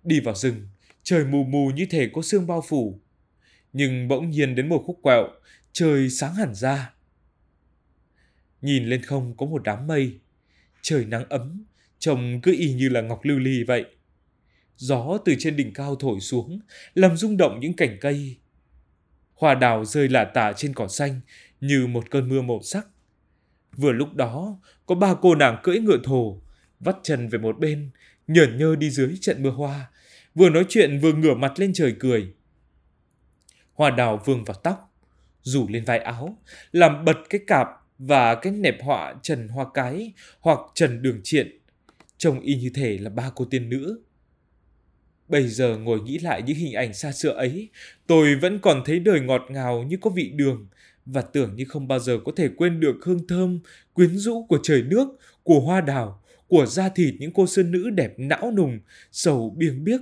Đi 0.02 0.20
vào 0.20 0.34
rừng, 0.34 0.68
trời 1.02 1.24
mù 1.24 1.44
mù 1.44 1.70
như 1.70 1.86
thể 1.90 2.10
có 2.12 2.22
sương 2.22 2.46
bao 2.46 2.64
phủ. 2.68 3.00
Nhưng 3.72 4.08
bỗng 4.08 4.30
nhiên 4.30 4.54
đến 4.54 4.68
một 4.68 4.82
khúc 4.86 4.98
quẹo, 5.02 5.28
trời 5.72 6.10
sáng 6.10 6.34
hẳn 6.34 6.54
ra. 6.54 6.94
Nhìn 8.62 8.84
lên 8.84 9.02
không 9.02 9.36
có 9.36 9.46
một 9.46 9.62
đám 9.64 9.86
mây, 9.86 10.18
trời 10.82 11.04
nắng 11.04 11.28
ấm, 11.28 11.64
trông 11.98 12.40
cứ 12.42 12.52
y 12.58 12.72
như 12.72 12.88
là 12.88 13.00
ngọc 13.00 13.20
lưu 13.24 13.38
ly 13.38 13.64
vậy. 13.64 13.84
Gió 14.76 15.18
từ 15.24 15.34
trên 15.38 15.56
đỉnh 15.56 15.72
cao 15.72 15.96
thổi 15.96 16.20
xuống, 16.20 16.60
làm 16.94 17.16
rung 17.16 17.36
động 17.36 17.60
những 17.60 17.76
cành 17.76 17.98
cây. 18.00 18.36
Hoa 19.34 19.54
đào 19.54 19.84
rơi 19.84 20.08
lả 20.08 20.24
tả 20.24 20.52
trên 20.56 20.74
cỏ 20.74 20.88
xanh 20.88 21.20
như 21.60 21.86
một 21.86 22.10
cơn 22.10 22.28
mưa 22.28 22.42
màu 22.42 22.60
sắc. 22.62 22.86
Vừa 23.76 23.92
lúc 23.92 24.14
đó, 24.14 24.58
có 24.86 24.94
ba 24.94 25.14
cô 25.22 25.34
nàng 25.34 25.60
cưỡi 25.62 25.78
ngựa 25.78 25.98
thổ 26.04 26.40
vắt 26.80 26.96
chân 27.02 27.28
về 27.28 27.38
một 27.38 27.58
bên, 27.58 27.90
nhởn 28.26 28.58
nhơ 28.58 28.76
đi 28.76 28.90
dưới 28.90 29.18
trận 29.20 29.42
mưa 29.42 29.50
hoa, 29.50 29.90
vừa 30.34 30.50
nói 30.50 30.66
chuyện 30.68 31.00
vừa 31.00 31.12
ngửa 31.12 31.34
mặt 31.34 31.52
lên 31.56 31.72
trời 31.74 31.94
cười. 31.98 32.34
Hoa 33.72 33.90
đào 33.90 34.22
vương 34.24 34.44
vào 34.44 34.56
tóc, 34.62 34.94
rủ 35.42 35.68
lên 35.68 35.84
vai 35.84 35.98
áo, 35.98 36.38
làm 36.72 37.04
bật 37.04 37.16
cái 37.30 37.40
cạp 37.46 37.68
và 37.98 38.34
cái 38.34 38.52
nẹp 38.52 38.82
họa 38.82 39.14
Trần 39.22 39.48
Hoa 39.48 39.66
Cái 39.74 40.12
hoặc 40.40 40.58
Trần 40.74 41.02
Đường 41.02 41.20
Triện, 41.24 41.58
trông 42.18 42.40
y 42.40 42.54
như 42.54 42.70
thể 42.74 42.98
là 42.98 43.10
ba 43.10 43.30
cô 43.34 43.44
tiên 43.44 43.68
nữ. 43.70 44.02
Bây 45.28 45.48
giờ 45.48 45.76
ngồi 45.76 46.00
nghĩ 46.00 46.18
lại 46.18 46.42
những 46.42 46.56
hình 46.56 46.72
ảnh 46.72 46.94
xa 46.94 47.12
xưa 47.12 47.30
ấy, 47.30 47.68
tôi 48.06 48.36
vẫn 48.36 48.58
còn 48.58 48.82
thấy 48.84 48.98
đời 48.98 49.20
ngọt 49.20 49.42
ngào 49.48 49.82
như 49.82 49.96
có 50.00 50.10
vị 50.10 50.30
đường 50.34 50.68
và 51.06 51.22
tưởng 51.22 51.56
như 51.56 51.64
không 51.68 51.88
bao 51.88 51.98
giờ 51.98 52.18
có 52.24 52.32
thể 52.36 52.48
quên 52.56 52.80
được 52.80 52.96
hương 53.02 53.26
thơm, 53.26 53.60
quyến 53.92 54.18
rũ 54.18 54.46
của 54.48 54.58
trời 54.62 54.82
nước, 54.82 55.08
của 55.42 55.60
hoa 55.60 55.80
đào, 55.80 56.22
của 56.48 56.66
da 56.66 56.88
thịt 56.88 57.14
những 57.18 57.32
cô 57.32 57.46
sơn 57.46 57.70
nữ 57.70 57.90
đẹp 57.90 58.14
não 58.16 58.52
nùng, 58.56 58.80
sầu 59.12 59.54
biếng 59.58 59.84
biếc, 59.84 60.00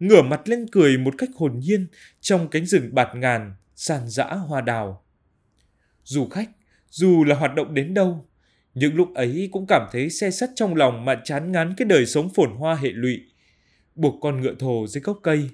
ngửa 0.00 0.22
mặt 0.22 0.48
lên 0.48 0.66
cười 0.72 0.98
một 0.98 1.14
cách 1.18 1.30
hồn 1.34 1.58
nhiên 1.58 1.86
trong 2.20 2.48
cánh 2.48 2.66
rừng 2.66 2.94
bạt 2.94 3.08
ngàn, 3.16 3.54
sàn 3.76 4.08
dã 4.08 4.24
hoa 4.24 4.60
đào. 4.60 5.04
Dù 6.04 6.28
khách, 6.28 6.50
dù 6.90 7.24
là 7.24 7.36
hoạt 7.36 7.54
động 7.54 7.74
đến 7.74 7.94
đâu, 7.94 8.26
những 8.74 8.94
lúc 8.94 9.14
ấy 9.14 9.48
cũng 9.52 9.66
cảm 9.66 9.88
thấy 9.92 10.10
xe 10.10 10.30
sắt 10.30 10.50
trong 10.54 10.74
lòng 10.74 11.04
mà 11.04 11.20
chán 11.24 11.52
ngán 11.52 11.74
cái 11.76 11.86
đời 11.86 12.06
sống 12.06 12.30
phồn 12.34 12.50
hoa 12.50 12.74
hệ 12.74 12.88
lụy. 12.92 13.20
Buộc 13.94 14.14
con 14.20 14.40
ngựa 14.40 14.54
thồ 14.58 14.86
dưới 14.86 15.02
gốc 15.02 15.18
cây, 15.22 15.50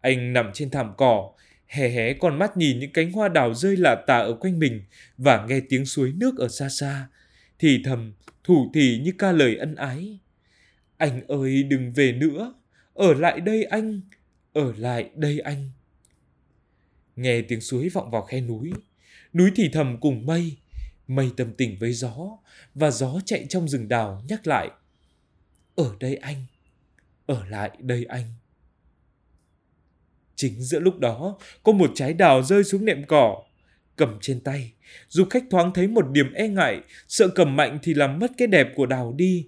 anh 0.00 0.32
nằm 0.32 0.50
trên 0.54 0.70
thảm 0.70 0.92
cỏ, 0.96 1.32
hé 1.72 1.88
hé 1.88 2.12
con 2.12 2.38
mắt 2.38 2.56
nhìn 2.56 2.78
những 2.78 2.92
cánh 2.92 3.12
hoa 3.12 3.28
đào 3.28 3.54
rơi 3.54 3.76
lạ 3.76 4.04
tà 4.06 4.18
ở 4.18 4.32
quanh 4.40 4.58
mình 4.58 4.82
và 5.18 5.46
nghe 5.46 5.60
tiếng 5.68 5.86
suối 5.86 6.12
nước 6.12 6.38
ở 6.38 6.48
xa 6.48 6.68
xa, 6.68 7.08
thì 7.58 7.82
thầm, 7.84 8.12
thủ 8.44 8.70
thì 8.74 8.98
như 8.98 9.12
ca 9.18 9.32
lời 9.32 9.56
ân 9.56 9.74
ái. 9.74 10.18
Anh 10.96 11.26
ơi 11.26 11.62
đừng 11.62 11.92
về 11.92 12.12
nữa, 12.12 12.54
ở 12.94 13.14
lại 13.14 13.40
đây 13.40 13.64
anh, 13.64 14.00
ở 14.52 14.72
lại 14.76 15.10
đây 15.14 15.38
anh. 15.38 15.70
Nghe 17.16 17.42
tiếng 17.42 17.60
suối 17.60 17.88
vọng 17.88 18.10
vào 18.10 18.22
khe 18.22 18.40
núi, 18.40 18.72
núi 19.34 19.50
thì 19.56 19.68
thầm 19.72 20.00
cùng 20.00 20.26
mây, 20.26 20.56
mây 21.08 21.30
tâm 21.36 21.52
tình 21.52 21.78
với 21.78 21.92
gió, 21.92 22.38
và 22.74 22.90
gió 22.90 23.20
chạy 23.24 23.46
trong 23.48 23.68
rừng 23.68 23.88
đào 23.88 24.22
nhắc 24.28 24.46
lại. 24.46 24.70
Ở 25.74 25.96
đây 26.00 26.16
anh, 26.16 26.44
ở 27.26 27.44
lại 27.48 27.70
đây 27.78 28.04
anh. 28.04 28.24
Chính 30.42 30.60
giữa 30.60 30.80
lúc 30.80 30.98
đó, 30.98 31.38
có 31.62 31.72
một 31.72 31.90
trái 31.94 32.14
đào 32.14 32.42
rơi 32.42 32.64
xuống 32.64 32.84
nệm 32.84 33.04
cỏ, 33.06 33.42
cầm 33.96 34.18
trên 34.20 34.40
tay. 34.40 34.72
Du 35.08 35.24
khách 35.24 35.44
thoáng 35.50 35.72
thấy 35.74 35.88
một 35.88 36.10
điểm 36.12 36.32
e 36.32 36.48
ngại, 36.48 36.80
sợ 37.08 37.28
cầm 37.28 37.56
mạnh 37.56 37.78
thì 37.82 37.94
làm 37.94 38.18
mất 38.18 38.30
cái 38.38 38.48
đẹp 38.48 38.68
của 38.74 38.86
đào 38.86 39.14
đi. 39.16 39.46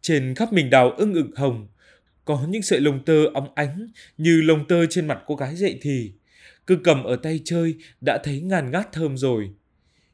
Trên 0.00 0.34
khắp 0.34 0.52
mình 0.52 0.70
đào 0.70 0.90
ưng 0.90 1.14
ực 1.14 1.26
hồng, 1.36 1.68
có 2.24 2.46
những 2.48 2.62
sợi 2.62 2.80
lông 2.80 3.04
tơ 3.04 3.24
óng 3.34 3.52
ánh 3.54 3.86
như 4.18 4.40
lông 4.40 4.68
tơ 4.68 4.86
trên 4.86 5.06
mặt 5.06 5.18
cô 5.26 5.36
gái 5.36 5.56
dậy 5.56 5.78
thì. 5.82 6.12
Cứ 6.66 6.76
cầm 6.84 7.04
ở 7.04 7.16
tay 7.16 7.40
chơi 7.44 7.74
đã 8.00 8.18
thấy 8.24 8.40
ngàn 8.40 8.70
ngát 8.70 8.92
thơm 8.92 9.16
rồi. 9.16 9.50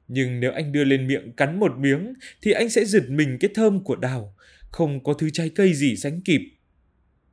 Nhưng 0.08 0.40
nếu 0.40 0.52
anh 0.52 0.72
đưa 0.72 0.84
lên 0.84 1.08
miệng 1.08 1.32
cắn 1.32 1.60
một 1.60 1.72
miếng 1.78 2.14
thì 2.42 2.52
anh 2.52 2.68
sẽ 2.68 2.84
giật 2.84 3.04
mình 3.08 3.36
cái 3.40 3.50
thơm 3.54 3.84
của 3.84 3.96
đào, 3.96 4.34
không 4.70 5.04
có 5.04 5.12
thứ 5.12 5.30
trái 5.32 5.48
cây 5.48 5.74
gì 5.74 5.96
sánh 5.96 6.20
kịp. 6.20 6.40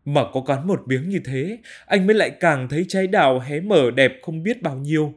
Mà 0.05 0.23
có 0.33 0.41
cắn 0.41 0.67
một 0.67 0.81
miếng 0.85 1.09
như 1.09 1.19
thế, 1.25 1.59
anh 1.85 2.07
mới 2.07 2.15
lại 2.15 2.31
càng 2.39 2.69
thấy 2.69 2.85
trái 2.87 3.07
đào 3.07 3.39
hé 3.39 3.59
mở 3.59 3.91
đẹp 3.91 4.11
không 4.21 4.43
biết 4.43 4.61
bao 4.61 4.75
nhiêu. 4.75 5.13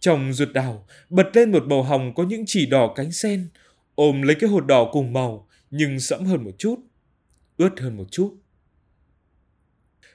Trong 0.00 0.32
ruột 0.32 0.48
đào, 0.54 0.86
bật 1.10 1.26
lên 1.34 1.52
một 1.52 1.64
màu 1.66 1.82
hồng 1.82 2.14
có 2.14 2.24
những 2.24 2.44
chỉ 2.46 2.66
đỏ 2.66 2.92
cánh 2.96 3.12
sen, 3.12 3.48
ôm 3.94 4.22
lấy 4.22 4.36
cái 4.40 4.50
hột 4.50 4.66
đỏ 4.66 4.88
cùng 4.92 5.12
màu, 5.12 5.48
nhưng 5.70 6.00
sẫm 6.00 6.24
hơn 6.24 6.44
một 6.44 6.54
chút, 6.58 6.80
ướt 7.56 7.80
hơn 7.80 7.96
một 7.96 8.06
chút. 8.10 8.36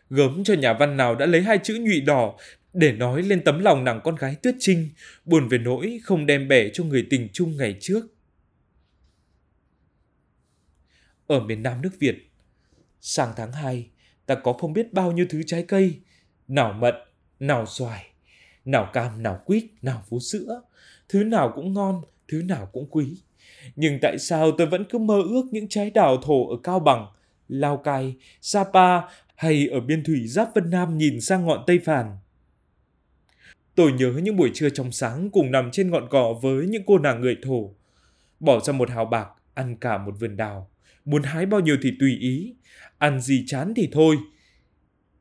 Gớm 0.10 0.44
cho 0.44 0.54
nhà 0.54 0.74
văn 0.74 0.98
nào 0.98 1.16
đã 1.16 1.26
lấy 1.26 1.42
hai 1.42 1.60
chữ 1.64 1.78
nhụy 1.82 2.02
đỏ 2.02 2.38
để 2.74 2.92
nói 2.92 3.24
lên 3.24 3.44
tấm 3.44 3.60
lòng 3.60 3.84
nàng 3.84 4.02
con 4.04 4.16
gái 4.16 4.36
tuyết 4.36 4.56
trinh, 4.60 4.90
buồn 5.26 5.48
về 5.48 5.58
nỗi 5.58 6.00
không 6.04 6.26
đem 6.26 6.48
bẻ 6.48 6.70
cho 6.74 6.84
người 6.84 7.08
tình 7.10 7.28
chung 7.34 7.58
ngày 7.58 7.78
trước. 7.80 8.06
Ở 11.28 11.40
miền 11.40 11.64
Nam 11.64 11.82
nước 11.82 12.00
Việt, 12.00 12.32
sang 13.02 13.34
tháng 13.38 13.52
2, 13.52 13.90
ta 14.32 14.42
có 14.44 14.54
không 14.54 14.74
biết 14.74 14.94
bao 14.94 15.12
nhiêu 15.12 15.26
thứ 15.30 15.44
trái 15.44 15.64
cây, 15.64 16.00
nào 16.48 16.74
mận, 16.74 16.96
nào 17.40 17.66
xoài, 17.66 18.06
nào 18.66 18.90
cam, 18.94 19.24
nào 19.24 19.42
quýt, 19.46 19.64
nào 19.82 20.04
vú 20.10 20.20
sữa, 20.20 20.62
thứ 21.10 21.24
nào 21.24 21.52
cũng 21.56 21.74
ngon, 21.74 22.02
thứ 22.28 22.42
nào 22.42 22.70
cũng 22.74 22.88
quý. 22.90 23.18
Nhưng 23.76 24.00
tại 24.02 24.18
sao 24.20 24.52
tôi 24.52 24.68
vẫn 24.68 24.86
cứ 24.90 24.98
mơ 24.98 25.22
ước 25.22 25.44
những 25.52 25.68
trái 25.70 25.90
đào 25.90 26.18
thổ 26.18 26.50
ở 26.50 26.58
Cao 26.64 26.80
Bằng, 26.80 27.08
Lào 27.48 27.78
Cai, 27.78 28.16
Sapa 28.42 29.02
hay 29.36 29.68
ở 29.68 29.80
biên 29.80 30.04
thủy 30.04 30.28
giáp 30.28 30.56
Vân 30.56 30.70
Nam 30.70 30.98
nhìn 30.98 31.22
sang 31.22 31.46
ngọn 31.46 31.64
Tây 31.68 31.80
Phàn? 31.80 32.18
Tôi 33.76 33.92
nhớ 33.92 34.12
những 34.24 34.38
buổi 34.38 34.52
trưa 34.54 34.70
trong 34.70 34.92
sáng 34.92 35.30
cùng 35.30 35.52
nằm 35.52 35.72
trên 35.72 35.92
ngọn 35.92 36.08
cỏ 36.10 36.34
với 36.42 36.68
những 36.68 36.84
cô 36.86 36.98
nàng 36.98 37.22
người 37.22 37.38
thổ. 37.44 37.74
Bỏ 38.40 38.60
ra 38.60 38.74
một 38.74 38.90
hào 38.90 39.06
bạc, 39.06 39.28
ăn 39.54 39.76
cả 39.76 39.98
một 39.98 40.20
vườn 40.20 40.38
đào. 40.38 40.70
Muốn 41.06 41.24
hái 41.24 41.46
bao 41.46 41.60
nhiêu 41.60 41.78
thì 41.82 41.92
tùy 42.00 42.18
ý. 42.20 42.54
Ăn 43.02 43.22
gì 43.22 43.44
chán 43.48 43.74
thì 43.76 43.90
thôi. 43.92 44.18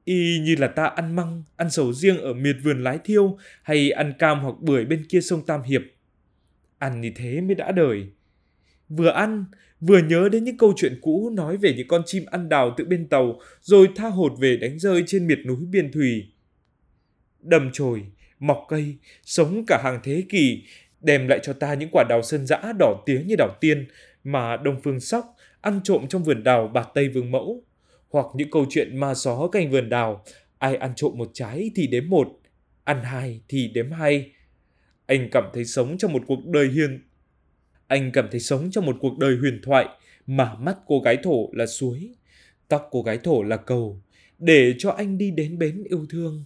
Y 0.05 0.39
như 0.39 0.57
là 0.59 0.69
ta 0.69 0.85
ăn 0.85 1.17
măng, 1.17 1.43
ăn 1.57 1.71
sầu 1.71 1.93
riêng 1.93 2.19
ở 2.19 2.33
miệt 2.33 2.57
vườn 2.63 2.83
lái 2.83 2.99
thiêu 3.05 3.39
hay 3.63 3.91
ăn 3.91 4.13
cam 4.19 4.41
hoặc 4.41 4.55
bưởi 4.61 4.85
bên 4.85 5.07
kia 5.09 5.21
sông 5.21 5.47
Tam 5.47 5.63
Hiệp. 5.63 5.83
Ăn 6.79 7.01
như 7.01 7.13
thế 7.17 7.41
mới 7.41 7.55
đã 7.55 7.73
đời. 7.73 8.07
Vừa 8.89 9.11
ăn, 9.11 9.45
vừa 9.81 9.99
nhớ 9.99 10.29
đến 10.33 10.45
những 10.45 10.57
câu 10.57 10.73
chuyện 10.77 10.99
cũ 11.03 11.31
nói 11.31 11.57
về 11.57 11.75
những 11.75 11.89
con 11.89 12.03
chim 12.07 12.25
ăn 12.27 12.49
đào 12.49 12.75
từ 12.77 12.85
bên 12.85 13.09
tàu 13.09 13.41
rồi 13.61 13.89
tha 13.97 14.09
hột 14.09 14.33
về 14.41 14.57
đánh 14.57 14.79
rơi 14.79 15.05
trên 15.07 15.27
miệt 15.27 15.39
núi 15.47 15.67
biên 15.71 15.93
thùy. 15.93 16.33
Đầm 17.41 17.71
chồi, 17.73 18.03
mọc 18.39 18.65
cây, 18.69 18.97
sống 19.23 19.65
cả 19.67 19.81
hàng 19.85 20.01
thế 20.03 20.25
kỷ, 20.29 20.63
đem 21.01 21.29
lại 21.29 21.41
cho 21.43 21.53
ta 21.53 21.75
những 21.75 21.89
quả 21.93 22.05
đào 22.09 22.23
sơn 22.23 22.47
dã 22.47 22.73
đỏ 22.79 23.03
tía 23.07 23.23
như 23.27 23.35
đào 23.37 23.57
tiên 23.61 23.89
mà 24.25 24.57
Đông 24.57 24.81
Phương 24.83 25.01
Sóc 25.01 25.37
ăn 25.61 25.81
trộm 25.85 26.07
trong 26.09 26.25
vườn 26.25 26.43
đào 26.43 26.69
bạt 26.69 26.89
Tây 26.95 27.09
Vương 27.09 27.31
Mẫu, 27.31 27.65
hoặc 28.11 28.27
những 28.35 28.51
câu 28.51 28.67
chuyện 28.71 28.97
ma 28.97 29.15
xó 29.15 29.49
canh 29.49 29.71
vườn 29.71 29.89
đào, 29.89 30.25
ai 30.59 30.77
ăn 30.77 30.93
trộm 30.97 31.13
một 31.17 31.31
trái 31.33 31.71
thì 31.75 31.87
đếm 31.87 32.09
một, 32.09 32.29
ăn 32.85 33.05
hai 33.05 33.41
thì 33.49 33.69
đếm 33.69 33.91
hai. 33.91 34.31
Anh 35.07 35.29
cảm 35.33 35.45
thấy 35.53 35.65
sống 35.65 35.99
trong 35.99 36.13
một 36.13 36.23
cuộc 36.27 36.47
đời 36.47 36.69
hiền. 36.69 37.03
Anh 37.87 38.13
cảm 38.13 38.29
thấy 38.31 38.41
sống 38.41 38.71
trong 38.71 38.87
một 38.87 38.97
cuộc 39.01 39.19
đời 39.19 39.37
huyền 39.37 39.61
thoại 39.63 39.87
mà 40.27 40.55
mắt 40.55 40.77
cô 40.87 41.01
gái 41.01 41.17
thổ 41.23 41.49
là 41.53 41.67
suối, 41.67 42.15
tóc 42.69 42.89
cô 42.91 43.03
gái 43.03 43.19
thổ 43.19 43.43
là 43.43 43.57
cầu, 43.57 44.01
để 44.39 44.75
cho 44.79 44.91
anh 44.91 45.19
đi 45.19 45.31
đến 45.31 45.59
bến 45.59 45.85
yêu 45.91 46.07
thương. 46.11 46.45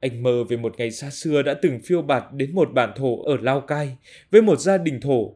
Anh 0.00 0.22
mơ 0.22 0.44
về 0.44 0.56
một 0.56 0.74
ngày 0.78 0.90
xa 0.90 1.10
xưa 1.10 1.42
đã 1.42 1.54
từng 1.62 1.80
phiêu 1.80 2.02
bạt 2.02 2.24
đến 2.32 2.54
một 2.54 2.72
bản 2.74 2.92
thổ 2.96 3.22
ở 3.22 3.36
Lao 3.40 3.60
Cai 3.60 3.96
với 4.30 4.42
một 4.42 4.60
gia 4.60 4.78
đình 4.78 5.00
thổ. 5.00 5.34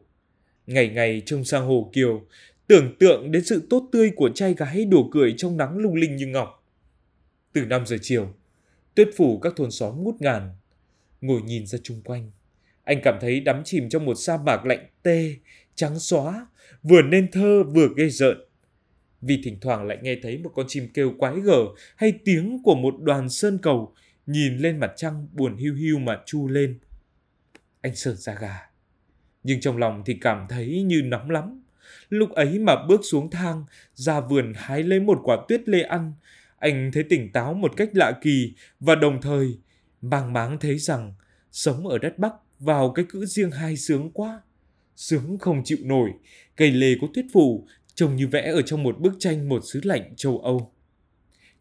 Ngày 0.67 0.89
ngày 0.89 1.21
trông 1.25 1.43
sang 1.43 1.65
hồ 1.65 1.89
kiều, 1.93 2.21
tưởng 2.69 2.95
tượng 2.99 3.31
đến 3.31 3.43
sự 3.45 3.67
tốt 3.69 3.89
tươi 3.91 4.11
của 4.15 4.29
trai 4.35 4.53
gái 4.53 4.85
đùa 4.85 5.09
cười 5.11 5.33
trong 5.37 5.57
nắng 5.57 5.77
lung 5.77 5.95
linh 5.95 6.15
như 6.15 6.27
ngọc. 6.27 6.65
Từ 7.53 7.65
5 7.65 7.85
giờ 7.85 7.97
chiều, 8.01 8.33
tuyết 8.95 9.09
phủ 9.17 9.39
các 9.39 9.53
thôn 9.55 9.71
xóm 9.71 10.03
ngút 10.03 10.15
ngàn. 10.19 10.49
Ngồi 11.21 11.41
nhìn 11.41 11.65
ra 11.65 11.79
chung 11.83 12.01
quanh, 12.01 12.31
anh 12.83 13.01
cảm 13.03 13.17
thấy 13.21 13.39
đắm 13.39 13.61
chìm 13.65 13.89
trong 13.89 14.05
một 14.05 14.15
sa 14.15 14.37
mạc 14.37 14.65
lạnh 14.65 14.87
tê, 15.03 15.35
trắng 15.75 15.99
xóa, 15.99 16.47
vừa 16.83 17.01
nên 17.01 17.31
thơ 17.31 17.63
vừa 17.63 17.87
ghê 17.97 18.09
rợn. 18.09 18.37
Vì 19.21 19.41
thỉnh 19.43 19.57
thoảng 19.61 19.87
lại 19.87 19.97
nghe 20.01 20.15
thấy 20.21 20.37
một 20.37 20.51
con 20.55 20.65
chim 20.69 20.87
kêu 20.93 21.13
quái 21.17 21.39
gở 21.39 21.65
hay 21.95 22.13
tiếng 22.25 22.59
của 22.63 22.75
một 22.75 22.95
đoàn 22.99 23.29
sơn 23.29 23.57
cầu 23.61 23.93
nhìn 24.25 24.57
lên 24.57 24.79
mặt 24.79 24.93
trăng 24.95 25.27
buồn 25.33 25.57
hiu 25.57 25.75
hiu 25.75 25.99
mà 25.99 26.21
chu 26.25 26.47
lên. 26.47 26.79
Anh 27.81 27.95
sờn 27.95 28.15
ra 28.15 28.35
gà. 28.41 28.69
Nhưng 29.43 29.59
trong 29.59 29.77
lòng 29.77 30.03
thì 30.05 30.17
cảm 30.21 30.45
thấy 30.49 30.83
như 30.83 31.01
nóng 31.05 31.29
lắm. 31.29 31.58
Lúc 32.09 32.31
ấy 32.31 32.59
mà 32.59 32.85
bước 32.87 33.01
xuống 33.03 33.29
thang, 33.29 33.65
ra 33.93 34.19
vườn 34.19 34.53
hái 34.55 34.83
lấy 34.83 34.99
một 34.99 35.19
quả 35.23 35.37
tuyết 35.47 35.69
lê 35.69 35.81
ăn, 35.81 36.13
anh 36.57 36.91
thấy 36.93 37.03
tỉnh 37.03 37.31
táo 37.31 37.53
một 37.53 37.73
cách 37.77 37.89
lạ 37.93 38.11
kỳ 38.21 38.53
và 38.79 38.95
đồng 38.95 39.21
thời 39.21 39.57
mang 40.01 40.33
máng 40.33 40.59
thấy 40.59 40.77
rằng 40.77 41.13
sống 41.51 41.87
ở 41.87 41.97
đất 41.97 42.17
Bắc 42.19 42.33
vào 42.59 42.91
cái 42.91 43.05
cữ 43.09 43.25
riêng 43.25 43.51
hai 43.51 43.77
sướng 43.77 44.11
quá. 44.11 44.41
Sướng 44.95 45.37
không 45.37 45.63
chịu 45.63 45.77
nổi, 45.81 46.11
cây 46.55 46.71
lê 46.71 46.95
có 47.01 47.07
tuyết 47.13 47.25
phủ, 47.33 47.67
trông 47.95 48.15
như 48.15 48.27
vẽ 48.27 48.51
ở 48.51 48.61
trong 48.61 48.83
một 48.83 48.99
bức 48.99 49.13
tranh 49.19 49.49
một 49.49 49.61
xứ 49.65 49.81
lạnh 49.83 50.13
châu 50.15 50.39
Âu. 50.39 50.73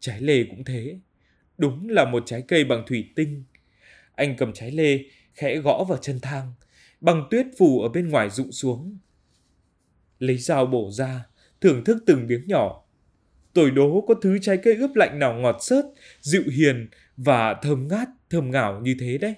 Trái 0.01 0.21
lê 0.21 0.45
cũng 0.45 0.65
thế, 0.65 0.99
Đúng 1.59 1.89
là 1.89 2.05
một 2.05 2.23
trái 2.27 2.43
cây 2.49 2.65
bằng 2.65 2.85
thủy 2.87 3.09
tinh. 3.17 3.45
Anh 4.15 4.37
cầm 4.37 4.53
trái 4.53 4.71
lê, 4.71 4.99
khẽ 5.35 5.57
gõ 5.57 5.85
vào 5.89 5.99
chân 5.99 6.21
thang. 6.23 6.53
Bằng 7.01 7.29
tuyết 7.31 7.47
phủ 7.59 7.81
ở 7.81 7.89
bên 7.89 8.09
ngoài 8.09 8.31
rụng 8.31 8.53
xuống. 8.53 8.99
Lấy 10.19 10.39
dao 10.39 10.67
bổ 10.67 10.91
ra, 10.91 11.27
thưởng 11.61 11.85
thức 11.85 12.03
từng 12.07 12.27
miếng 12.27 12.43
nhỏ. 12.47 12.85
Tôi 13.53 13.71
đố 13.71 14.05
có 14.09 14.15
thứ 14.23 14.39
trái 14.43 14.59
cây 14.63 14.77
ướp 14.77 14.91
lạnh 14.95 15.19
nào 15.19 15.35
ngọt 15.35 15.57
sớt, 15.61 15.85
dịu 16.21 16.43
hiền 16.53 16.89
và 17.17 17.55
thơm 17.63 17.89
ngát, 17.89 18.09
thơm 18.31 18.51
ngào 18.51 18.81
như 18.81 18.97
thế 19.01 19.19
đấy. 19.19 19.35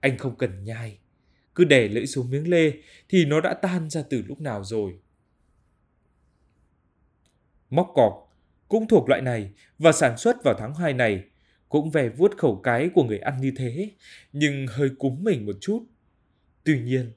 Anh 0.00 0.18
không 0.18 0.36
cần 0.36 0.64
nhai. 0.64 0.98
Cứ 1.54 1.64
để 1.64 1.88
lưỡi 1.88 2.06
xuống 2.06 2.30
miếng 2.30 2.48
lê 2.48 2.72
thì 3.08 3.24
nó 3.24 3.40
đã 3.40 3.54
tan 3.54 3.90
ra 3.90 4.02
từ 4.10 4.22
lúc 4.26 4.40
nào 4.40 4.64
rồi. 4.64 4.98
Móc 7.70 7.90
cọc 7.94 8.36
cũng 8.68 8.88
thuộc 8.88 9.08
loại 9.08 9.20
này 9.20 9.50
và 9.78 9.92
sản 9.92 10.16
xuất 10.18 10.44
vào 10.44 10.54
tháng 10.58 10.74
2 10.74 10.92
này, 10.92 11.24
cũng 11.68 11.90
về 11.90 12.08
vuốt 12.08 12.38
khẩu 12.38 12.60
cái 12.62 12.90
của 12.94 13.04
người 13.04 13.18
ăn 13.18 13.40
như 13.40 13.52
thế, 13.56 13.90
nhưng 14.32 14.66
hơi 14.66 14.90
cúng 14.98 15.24
mình 15.24 15.46
một 15.46 15.56
chút. 15.60 15.86
Tuy 16.64 16.80
nhiên, 16.80 17.12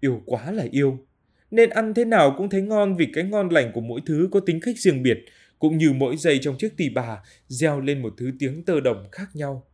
yêu 0.00 0.22
quá 0.26 0.50
là 0.50 0.66
yêu, 0.70 1.06
nên 1.50 1.70
ăn 1.70 1.94
thế 1.94 2.04
nào 2.04 2.34
cũng 2.38 2.50
thấy 2.50 2.62
ngon 2.62 2.96
vì 2.96 3.08
cái 3.12 3.24
ngon 3.24 3.48
lành 3.48 3.72
của 3.72 3.80
mỗi 3.80 4.00
thứ 4.06 4.28
có 4.32 4.40
tính 4.40 4.60
cách 4.62 4.78
riêng 4.78 5.02
biệt, 5.02 5.18
cũng 5.58 5.78
như 5.78 5.92
mỗi 5.92 6.16
giây 6.16 6.38
trong 6.42 6.58
chiếc 6.58 6.76
tỳ 6.76 6.88
bà 6.88 7.22
gieo 7.46 7.80
lên 7.80 8.02
một 8.02 8.14
thứ 8.16 8.30
tiếng 8.38 8.64
tơ 8.64 8.80
đồng 8.80 9.08
khác 9.12 9.36
nhau. 9.36 9.66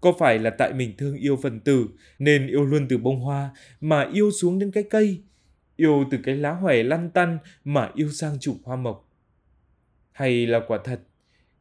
Có 0.00 0.12
phải 0.18 0.38
là 0.38 0.50
tại 0.50 0.72
mình 0.72 0.94
thương 0.98 1.16
yêu 1.16 1.38
phần 1.42 1.60
tử 1.60 1.86
nên 2.18 2.46
yêu 2.46 2.64
luôn 2.64 2.86
từ 2.88 2.98
bông 2.98 3.20
hoa 3.20 3.50
mà 3.80 4.10
yêu 4.12 4.30
xuống 4.30 4.58
đến 4.58 4.70
cái 4.70 4.84
cây, 4.90 5.22
yêu 5.76 6.04
từ 6.10 6.18
cái 6.24 6.36
lá 6.36 6.50
hoè 6.50 6.82
lăn 6.82 7.10
tăn 7.10 7.38
mà 7.64 7.90
yêu 7.94 8.08
sang 8.10 8.38
chủng 8.40 8.58
hoa 8.64 8.76
mộc? 8.76 9.08
Hay 10.12 10.46
là 10.46 10.60
quả 10.66 10.78
thật, 10.84 11.00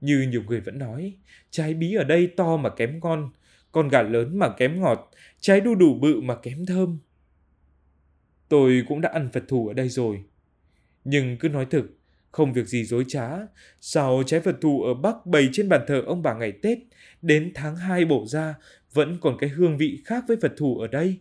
như 0.01 0.27
nhiều 0.31 0.43
người 0.47 0.61
vẫn 0.61 0.79
nói, 0.79 1.17
trái 1.49 1.73
bí 1.73 1.93
ở 1.93 2.03
đây 2.03 2.27
to 2.37 2.57
mà 2.57 2.69
kém 2.69 2.99
ngon, 2.99 3.29
con 3.71 3.89
gà 3.89 4.01
lớn 4.01 4.39
mà 4.39 4.49
kém 4.57 4.81
ngọt, 4.81 5.11
trái 5.39 5.61
đu 5.61 5.75
đủ 5.75 5.93
bự 5.93 6.21
mà 6.21 6.35
kém 6.35 6.65
thơm. 6.65 6.99
Tôi 8.51 8.83
cũng 8.87 9.01
đã 9.01 9.09
ăn 9.09 9.29
Phật 9.33 9.43
thủ 9.47 9.67
ở 9.67 9.73
đây 9.73 9.89
rồi. 9.89 10.23
Nhưng 11.03 11.37
cứ 11.37 11.49
nói 11.49 11.65
thực, 11.65 11.97
không 12.31 12.53
việc 12.53 12.67
gì 12.67 12.83
dối 12.83 13.05
trá, 13.07 13.29
sao 13.81 14.23
trái 14.25 14.39
Phật 14.39 14.55
thủ 14.61 14.83
ở 14.83 14.93
Bắc 14.93 15.25
bày 15.25 15.49
trên 15.53 15.69
bàn 15.69 15.81
thờ 15.87 16.03
ông 16.05 16.21
bà 16.21 16.33
ngày 16.33 16.51
Tết, 16.51 16.77
đến 17.21 17.51
tháng 17.55 17.75
2 17.75 18.05
bổ 18.05 18.25
ra, 18.27 18.55
vẫn 18.93 19.17
còn 19.21 19.37
cái 19.37 19.49
hương 19.49 19.77
vị 19.77 20.01
khác 20.05 20.23
với 20.27 20.37
Phật 20.41 20.53
thủ 20.57 20.77
ở 20.77 20.87
đây. 20.87 21.17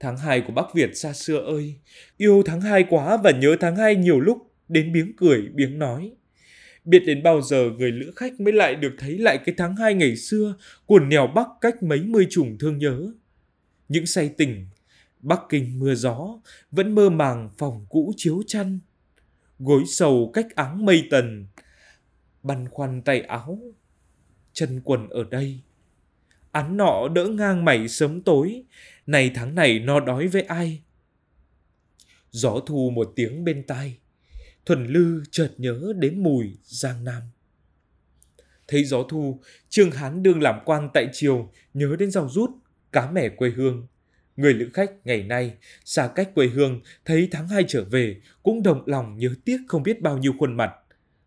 Tháng 0.00 0.16
2 0.16 0.40
của 0.40 0.52
Bắc 0.52 0.66
Việt 0.74 0.90
xa 0.96 1.12
xưa 1.12 1.38
ơi, 1.38 1.74
yêu 2.16 2.42
tháng 2.46 2.60
2 2.60 2.84
quá 2.88 3.16
và 3.24 3.30
nhớ 3.30 3.56
tháng 3.60 3.76
2 3.76 3.96
nhiều 3.96 4.20
lúc, 4.20 4.52
đến 4.68 4.92
biếng 4.92 5.16
cười, 5.16 5.42
biếng 5.54 5.78
nói. 5.78 6.12
Biết 6.84 7.02
đến 7.06 7.22
bao 7.22 7.42
giờ 7.42 7.70
người 7.78 7.92
lữ 7.92 8.12
khách 8.16 8.40
mới 8.40 8.52
lại 8.52 8.74
được 8.74 8.94
thấy 8.98 9.18
lại 9.18 9.38
cái 9.44 9.54
tháng 9.58 9.76
2 9.76 9.94
ngày 9.94 10.16
xưa 10.16 10.54
của 10.86 10.98
nèo 10.98 11.26
Bắc 11.26 11.46
cách 11.60 11.82
mấy 11.82 12.00
mươi 12.00 12.26
trùng 12.30 12.58
thương 12.58 12.78
nhớ. 12.78 13.12
Những 13.88 14.06
say 14.06 14.30
tình, 14.36 14.66
Bắc 15.20 15.40
Kinh 15.48 15.78
mưa 15.78 15.94
gió, 15.94 16.40
vẫn 16.70 16.94
mơ 16.94 17.10
màng 17.10 17.48
phòng 17.58 17.86
cũ 17.88 18.12
chiếu 18.16 18.42
chăn. 18.46 18.78
Gối 19.58 19.82
sầu 19.86 20.30
cách 20.34 20.46
áng 20.54 20.84
mây 20.84 21.06
tần, 21.10 21.46
băn 22.42 22.68
khoăn 22.68 23.02
tay 23.02 23.20
áo, 23.20 23.58
chân 24.52 24.80
quần 24.84 25.08
ở 25.08 25.24
đây. 25.24 25.60
Án 26.52 26.76
nọ 26.76 27.08
đỡ 27.08 27.24
ngang 27.24 27.64
mày 27.64 27.88
sớm 27.88 28.22
tối, 28.22 28.64
này 29.06 29.30
tháng 29.34 29.54
này 29.54 29.78
no 29.78 30.00
đói 30.00 30.28
với 30.28 30.42
ai? 30.42 30.82
Gió 32.30 32.60
thu 32.66 32.90
một 32.90 33.12
tiếng 33.16 33.44
bên 33.44 33.62
tai, 33.66 33.98
Thuần 34.66 34.86
Lư 34.86 35.22
chợt 35.30 35.50
nhớ 35.58 35.92
đến 35.98 36.22
mùi 36.22 36.58
Giang 36.62 37.04
Nam. 37.04 37.22
Thấy 38.68 38.84
gió 38.84 39.02
thu, 39.02 39.40
Trương 39.68 39.90
Hán 39.90 40.22
đương 40.22 40.42
làm 40.42 40.60
quan 40.64 40.88
tại 40.94 41.08
triều, 41.12 41.52
nhớ 41.74 41.96
đến 41.98 42.10
rau 42.10 42.28
rút, 42.28 42.50
cá 42.92 43.10
mẻ 43.10 43.28
quê 43.28 43.50
hương. 43.50 43.86
Người 44.38 44.54
lữ 44.54 44.68
khách 44.74 44.90
ngày 45.04 45.22
nay, 45.22 45.54
xa 45.84 46.08
cách 46.14 46.34
quê 46.34 46.46
hương, 46.46 46.80
thấy 47.04 47.28
tháng 47.30 47.48
hai 47.48 47.64
trở 47.68 47.84
về, 47.84 48.16
cũng 48.42 48.62
đồng 48.62 48.82
lòng 48.86 49.18
nhớ 49.18 49.34
tiếc 49.44 49.58
không 49.68 49.82
biết 49.82 50.00
bao 50.00 50.18
nhiêu 50.18 50.32
khuôn 50.38 50.56
mặt, 50.56 50.70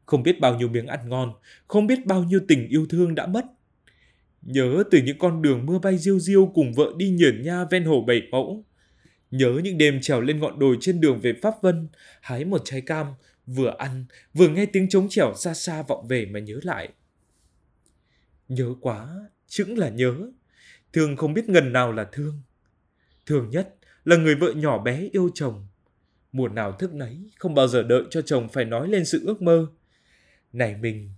không 0.06 0.24
biết 0.24 0.40
bao 0.40 0.56
nhiêu 0.56 0.68
miếng 0.68 0.88
ăn 0.88 1.10
ngon, 1.10 1.34
không 1.68 1.88
biết 1.88 2.06
bao 2.06 2.24
nhiêu 2.24 2.40
tình 2.48 2.68
yêu 2.68 2.86
thương 2.90 3.16
đã 3.16 3.28
mất. 3.28 3.46
Nhớ 4.42 4.84
từ 4.92 5.02
những 5.02 5.18
con 5.18 5.42
đường 5.42 5.66
mưa 5.66 5.80
bay 5.80 5.98
diêu 5.98 6.20
diêu 6.20 6.52
cùng 6.56 6.74
vợ 6.74 6.86
đi 6.98 7.10
nhởn 7.10 7.42
nha 7.42 7.66
ven 7.72 7.84
hồ 7.84 8.04
bảy 8.08 8.22
mẫu. 8.32 8.66
Nhớ 9.32 9.62
những 9.64 9.78
đêm 9.78 10.02
trèo 10.02 10.22
lên 10.22 10.40
ngọn 10.40 10.60
đồi 10.60 10.78
trên 10.82 11.02
đường 11.02 11.20
về 11.20 11.34
Pháp 11.42 11.54
Vân, 11.62 11.88
hái 12.22 12.46
một 12.46 12.62
trái 12.66 12.82
cam, 12.82 13.08
vừa 13.46 13.76
ăn, 13.78 14.06
vừa 14.34 14.48
nghe 14.48 14.66
tiếng 14.66 14.90
trống 14.90 15.10
trèo 15.10 15.34
xa 15.36 15.54
xa 15.54 15.82
vọng 15.82 16.08
về 16.08 16.26
mà 16.26 16.40
nhớ 16.40 16.60
lại. 16.64 16.90
Nhớ 18.48 18.76
quá, 18.82 19.08
chững 19.48 19.78
là 19.78 19.90
nhớ, 19.90 20.16
thương 20.94 21.16
không 21.16 21.34
biết 21.34 21.50
ngần 21.50 21.74
nào 21.74 21.92
là 21.92 22.06
thương 22.12 22.42
thường 23.26 23.50
nhất 23.50 23.76
là 24.06 24.16
người 24.16 24.36
vợ 24.36 24.54
nhỏ 24.54 24.78
bé 24.78 25.10
yêu 25.12 25.30
chồng. 25.34 25.68
Mùa 26.32 26.48
nào 26.48 26.72
thức 26.72 26.94
nấy, 26.94 27.18
không 27.36 27.56
bao 27.56 27.68
giờ 27.68 27.84
đợi 27.84 28.04
cho 28.10 28.22
chồng 28.22 28.50
phải 28.50 28.66
nói 28.66 28.88
lên 28.88 29.06
sự 29.06 29.24
ước 29.26 29.42
mơ. 29.42 29.68
Này 30.54 30.76
mình, 30.76 31.10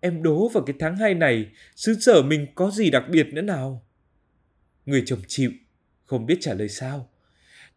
em 0.00 0.22
đố 0.22 0.48
vào 0.48 0.64
cái 0.64 0.76
tháng 0.78 0.96
hai 0.96 1.14
này, 1.14 1.46
xứ 1.76 1.96
sở 2.00 2.22
mình 2.22 2.46
có 2.54 2.70
gì 2.70 2.90
đặc 2.90 3.04
biệt 3.10 3.26
nữa 3.32 3.42
nào? 3.42 3.84
Người 4.86 5.02
chồng 5.06 5.20
chịu, 5.28 5.50
không 6.04 6.26
biết 6.26 6.36
trả 6.40 6.54
lời 6.54 6.68
sao. 6.68 7.10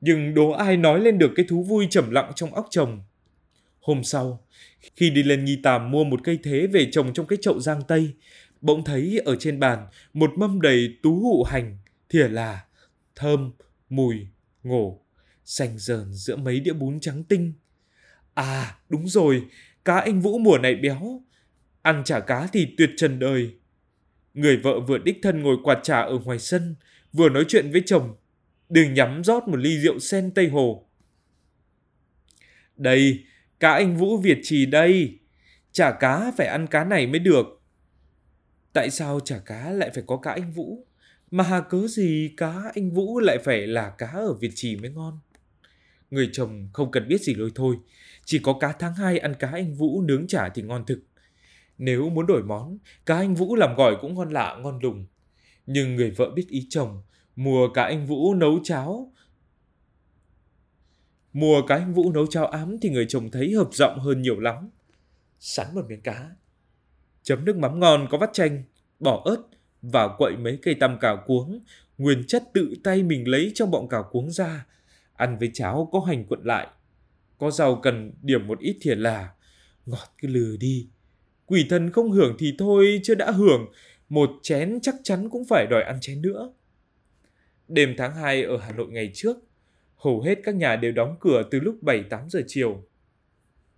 Nhưng 0.01 0.33
đố 0.33 0.51
ai 0.51 0.77
nói 0.77 0.99
lên 0.99 1.17
được 1.17 1.31
cái 1.35 1.45
thú 1.49 1.63
vui 1.63 1.87
trầm 1.89 2.11
lặng 2.11 2.31
trong 2.35 2.53
óc 2.53 2.67
chồng. 2.69 3.01
Hôm 3.81 4.03
sau, 4.03 4.45
khi 4.95 5.09
đi 5.09 5.23
lên 5.23 5.45
nghi 5.45 5.59
tàm 5.63 5.91
mua 5.91 6.03
một 6.03 6.19
cây 6.23 6.39
thế 6.43 6.67
về 6.67 6.89
trồng 6.91 7.13
trong 7.13 7.27
cái 7.27 7.37
chậu 7.41 7.59
giang 7.59 7.81
tây, 7.87 8.13
bỗng 8.61 8.83
thấy 8.83 9.21
ở 9.25 9.35
trên 9.35 9.59
bàn 9.59 9.87
một 10.13 10.31
mâm 10.37 10.61
đầy 10.61 10.97
tú 11.03 11.19
hụ 11.19 11.43
hành, 11.43 11.77
thìa 12.09 12.27
là, 12.27 12.65
thơm, 13.17 13.51
mùi, 13.89 14.27
ngổ, 14.63 15.05
xanh 15.45 15.77
dờn 15.77 16.13
giữa 16.13 16.35
mấy 16.35 16.59
đĩa 16.59 16.73
bún 16.73 16.99
trắng 16.99 17.23
tinh. 17.23 17.53
À, 18.33 18.79
đúng 18.89 19.07
rồi, 19.07 19.45
cá 19.85 19.99
anh 19.99 20.21
Vũ 20.21 20.37
mùa 20.37 20.57
này 20.57 20.75
béo. 20.75 21.21
Ăn 21.81 22.03
chả 22.05 22.19
cá 22.19 22.47
thì 22.53 22.75
tuyệt 22.77 22.89
trần 22.97 23.19
đời. 23.19 23.55
Người 24.33 24.57
vợ 24.57 24.79
vừa 24.79 24.97
đích 24.97 25.19
thân 25.23 25.41
ngồi 25.41 25.57
quạt 25.63 25.79
trà 25.83 26.01
ở 26.01 26.19
ngoài 26.19 26.39
sân, 26.39 26.75
vừa 27.13 27.29
nói 27.29 27.45
chuyện 27.47 27.71
với 27.71 27.83
chồng. 27.85 28.15
Đừng 28.69 28.93
nhắm 28.93 29.23
rót 29.23 29.47
một 29.47 29.57
ly 29.57 29.79
rượu 29.79 29.99
sen 29.99 30.31
Tây 30.31 30.47
Hồ. 30.47 30.89
Đây, 32.75 33.23
cá 33.59 33.73
anh 33.73 33.97
Vũ 33.97 34.17
Việt 34.17 34.39
trì 34.43 34.65
đây. 34.65 35.19
Chả 35.71 35.91
cá 35.91 36.31
phải 36.37 36.47
ăn 36.47 36.67
cá 36.67 36.83
này 36.83 37.07
mới 37.07 37.19
được. 37.19 37.45
Tại 38.73 38.89
sao 38.89 39.19
chả 39.19 39.39
cá 39.39 39.71
lại 39.71 39.89
phải 39.93 40.03
có 40.07 40.17
cá 40.17 40.31
anh 40.31 40.51
Vũ? 40.51 40.86
Mà 41.31 41.43
hà 41.43 41.61
cớ 41.61 41.87
gì 41.87 42.33
cá 42.37 42.71
anh 42.75 42.91
Vũ 42.91 43.19
lại 43.19 43.37
phải 43.43 43.67
là 43.67 43.89
cá 43.89 44.07
ở 44.07 44.33
Việt 44.33 44.51
Trì 44.55 44.75
mới 44.75 44.89
ngon? 44.89 45.19
Người 46.11 46.29
chồng 46.33 46.69
không 46.73 46.91
cần 46.91 47.07
biết 47.07 47.21
gì 47.21 47.33
lôi 47.35 47.51
thôi, 47.55 47.77
chỉ 48.25 48.39
có 48.39 48.53
cá 48.59 48.71
tháng 48.71 48.93
2 48.93 49.19
ăn 49.19 49.33
cá 49.39 49.47
anh 49.47 49.75
Vũ 49.75 50.01
nướng 50.01 50.27
chả 50.27 50.49
thì 50.49 50.61
ngon 50.61 50.85
thực. 50.85 50.99
Nếu 51.77 52.09
muốn 52.09 52.27
đổi 52.27 52.43
món, 52.43 52.77
cá 53.05 53.15
anh 53.17 53.35
Vũ 53.35 53.55
làm 53.55 53.75
gỏi 53.75 53.95
cũng 54.01 54.15
ngon 54.15 54.29
lạ, 54.29 54.57
ngon 54.59 54.79
lùng. 54.83 55.05
Nhưng 55.65 55.95
người 55.95 56.11
vợ 56.11 56.31
biết 56.35 56.47
ý 56.49 56.67
chồng, 56.69 57.01
mua 57.35 57.69
cá 57.73 57.83
anh 57.83 58.05
Vũ 58.05 58.33
nấu 58.33 58.59
cháo. 58.63 59.11
Mua 61.33 61.61
cá 61.67 61.75
anh 61.75 61.93
Vũ 61.93 62.11
nấu 62.11 62.27
cháo 62.27 62.45
ám 62.45 62.77
thì 62.81 62.89
người 62.89 63.05
chồng 63.09 63.31
thấy 63.31 63.53
hợp 63.53 63.69
giọng 63.73 63.99
hơn 63.99 64.21
nhiều 64.21 64.39
lắm. 64.39 64.69
Sắn 65.39 65.67
một 65.75 65.85
miếng 65.89 66.01
cá. 66.01 66.31
Chấm 67.23 67.45
nước 67.45 67.57
mắm 67.57 67.79
ngon 67.79 68.07
có 68.11 68.17
vắt 68.17 68.29
chanh, 68.33 68.63
bỏ 68.99 69.21
ớt, 69.25 69.43
và 69.91 70.07
quậy 70.17 70.37
mấy 70.37 70.59
cây 70.61 70.75
tăm 70.75 70.99
cào 70.99 71.23
cuống, 71.25 71.59
nguyên 71.97 72.23
chất 72.27 72.43
tự 72.53 72.75
tay 72.83 73.03
mình 73.03 73.27
lấy 73.27 73.51
trong 73.55 73.71
bọng 73.71 73.89
cào 73.89 74.03
cuống 74.11 74.31
ra, 74.31 74.65
ăn 75.13 75.37
với 75.39 75.51
cháo 75.53 75.89
có 75.91 75.99
hành 75.99 76.25
cuộn 76.25 76.43
lại. 76.43 76.67
Có 77.37 77.51
rau 77.51 77.75
cần 77.75 78.11
điểm 78.21 78.47
một 78.47 78.59
ít 78.59 78.77
thìa 78.81 78.95
là, 78.95 79.29
ngọt 79.85 80.13
cứ 80.17 80.27
lừa 80.27 80.57
đi. 80.57 80.87
Quỷ 81.45 81.65
thần 81.69 81.91
không 81.91 82.11
hưởng 82.11 82.35
thì 82.39 82.55
thôi, 82.57 82.99
chưa 83.03 83.15
đã 83.15 83.31
hưởng, 83.31 83.71
một 84.09 84.29
chén 84.41 84.79
chắc 84.81 84.95
chắn 85.03 85.29
cũng 85.29 85.45
phải 85.45 85.67
đòi 85.69 85.83
ăn 85.83 85.97
chén 86.01 86.21
nữa. 86.21 86.53
Đêm 87.67 87.93
tháng 87.97 88.15
2 88.15 88.43
ở 88.43 88.57
Hà 88.57 88.71
Nội 88.71 88.87
ngày 88.89 89.11
trước, 89.13 89.37
hầu 89.95 90.21
hết 90.21 90.39
các 90.43 90.55
nhà 90.55 90.75
đều 90.75 90.91
đóng 90.91 91.15
cửa 91.19 91.43
từ 91.51 91.59
lúc 91.59 91.75
7-8 91.81 92.29
giờ 92.29 92.41
chiều. 92.47 92.83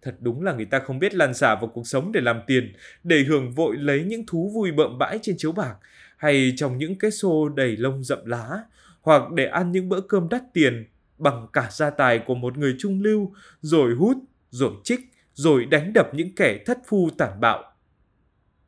Thật 0.02 0.16
đúng 0.20 0.44
là 0.44 0.54
người 0.54 0.66
ta 0.66 0.80
không 0.80 1.00
biết 1.00 1.16
lan 1.16 1.34
xả 1.34 1.56
vào 1.56 1.68
cuộc 1.68 1.88
sống 1.88 2.12
để 2.12 2.22
làm 2.22 2.42
tiền, 2.48 2.74
để 3.04 3.24
hưởng 3.24 3.52
vội 3.52 3.78
lấy 3.78 4.04
những 4.04 4.26
thú 4.26 4.52
vui 4.54 4.72
bợm 4.72 4.98
bãi 4.98 5.20
trên 5.22 5.36
chiếu 5.38 5.52
bạc, 5.52 5.76
hay 6.18 6.54
trong 6.58 6.78
những 6.78 6.96
cái 6.96 7.12
xô 7.12 7.50
đầy 7.50 7.78
lông 7.78 8.04
rậm 8.04 8.26
lá, 8.26 8.64
hoặc 9.02 9.32
để 9.32 9.46
ăn 9.46 9.72
những 9.72 9.90
bữa 9.90 10.02
cơm 10.02 10.30
đắt 10.30 10.42
tiền 10.54 10.86
bằng 11.18 11.48
cả 11.54 11.68
gia 11.72 11.90
tài 11.90 12.20
của 12.20 12.36
một 12.36 12.58
người 12.58 12.76
trung 12.80 13.02
lưu, 13.02 13.34
rồi 13.62 13.96
hút, 13.96 14.18
rồi 14.50 14.72
trích, 14.84 15.00
rồi 15.34 15.66
đánh 15.66 15.94
đập 15.94 16.10
những 16.14 16.36
kẻ 16.36 16.64
thất 16.66 16.78
phu 16.88 17.10
tàn 17.18 17.40
bạo. 17.40 17.64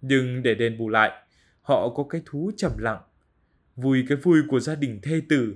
Nhưng 0.02 0.44
để 0.44 0.56
đền 0.56 0.78
bù 0.78 0.90
lại, 0.90 1.12
họ 1.62 1.90
có 1.90 2.04
cái 2.04 2.22
thú 2.26 2.52
trầm 2.58 2.72
lặng, 2.78 3.02
vui 3.76 4.06
cái 4.10 4.18
vui 4.18 4.42
của 4.48 4.60
gia 4.60 4.76
đình 4.76 5.00
thê 5.04 5.22
tử, 5.30 5.56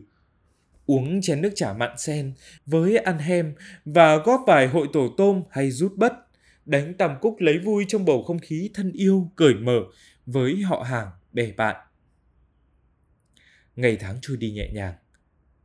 uống 0.86 1.22
chén 1.22 1.42
nước 1.42 1.52
chả 1.56 1.74
mặn 1.74 1.98
sen 1.98 2.34
với 2.66 2.98
ăn 2.98 3.20
hem 3.20 3.54
và 3.86 4.18
góp 4.18 4.42
vài 4.48 4.68
hội 4.68 4.88
tổ 4.94 5.14
tôm 5.18 5.44
hay 5.50 5.72
rút 5.72 5.94
bất, 5.96 6.14
đánh 6.66 6.94
tầm 6.94 7.16
cúc 7.22 7.36
lấy 7.40 7.58
vui 7.58 7.86
trong 7.88 8.06
bầu 8.06 8.24
không 8.24 8.40
khí 8.40 8.70
thân 8.74 8.92
yêu, 8.92 9.32
cởi 9.36 9.54
mở 9.54 9.80
với 10.26 10.56
họ 10.62 10.82
hàng, 10.82 11.08
bè 11.32 11.52
bạn. 11.52 11.76
Ngày 13.76 13.98
tháng 14.00 14.18
trôi 14.22 14.38
đi 14.38 14.52
nhẹ 14.52 14.70
nhàng, 14.74 14.94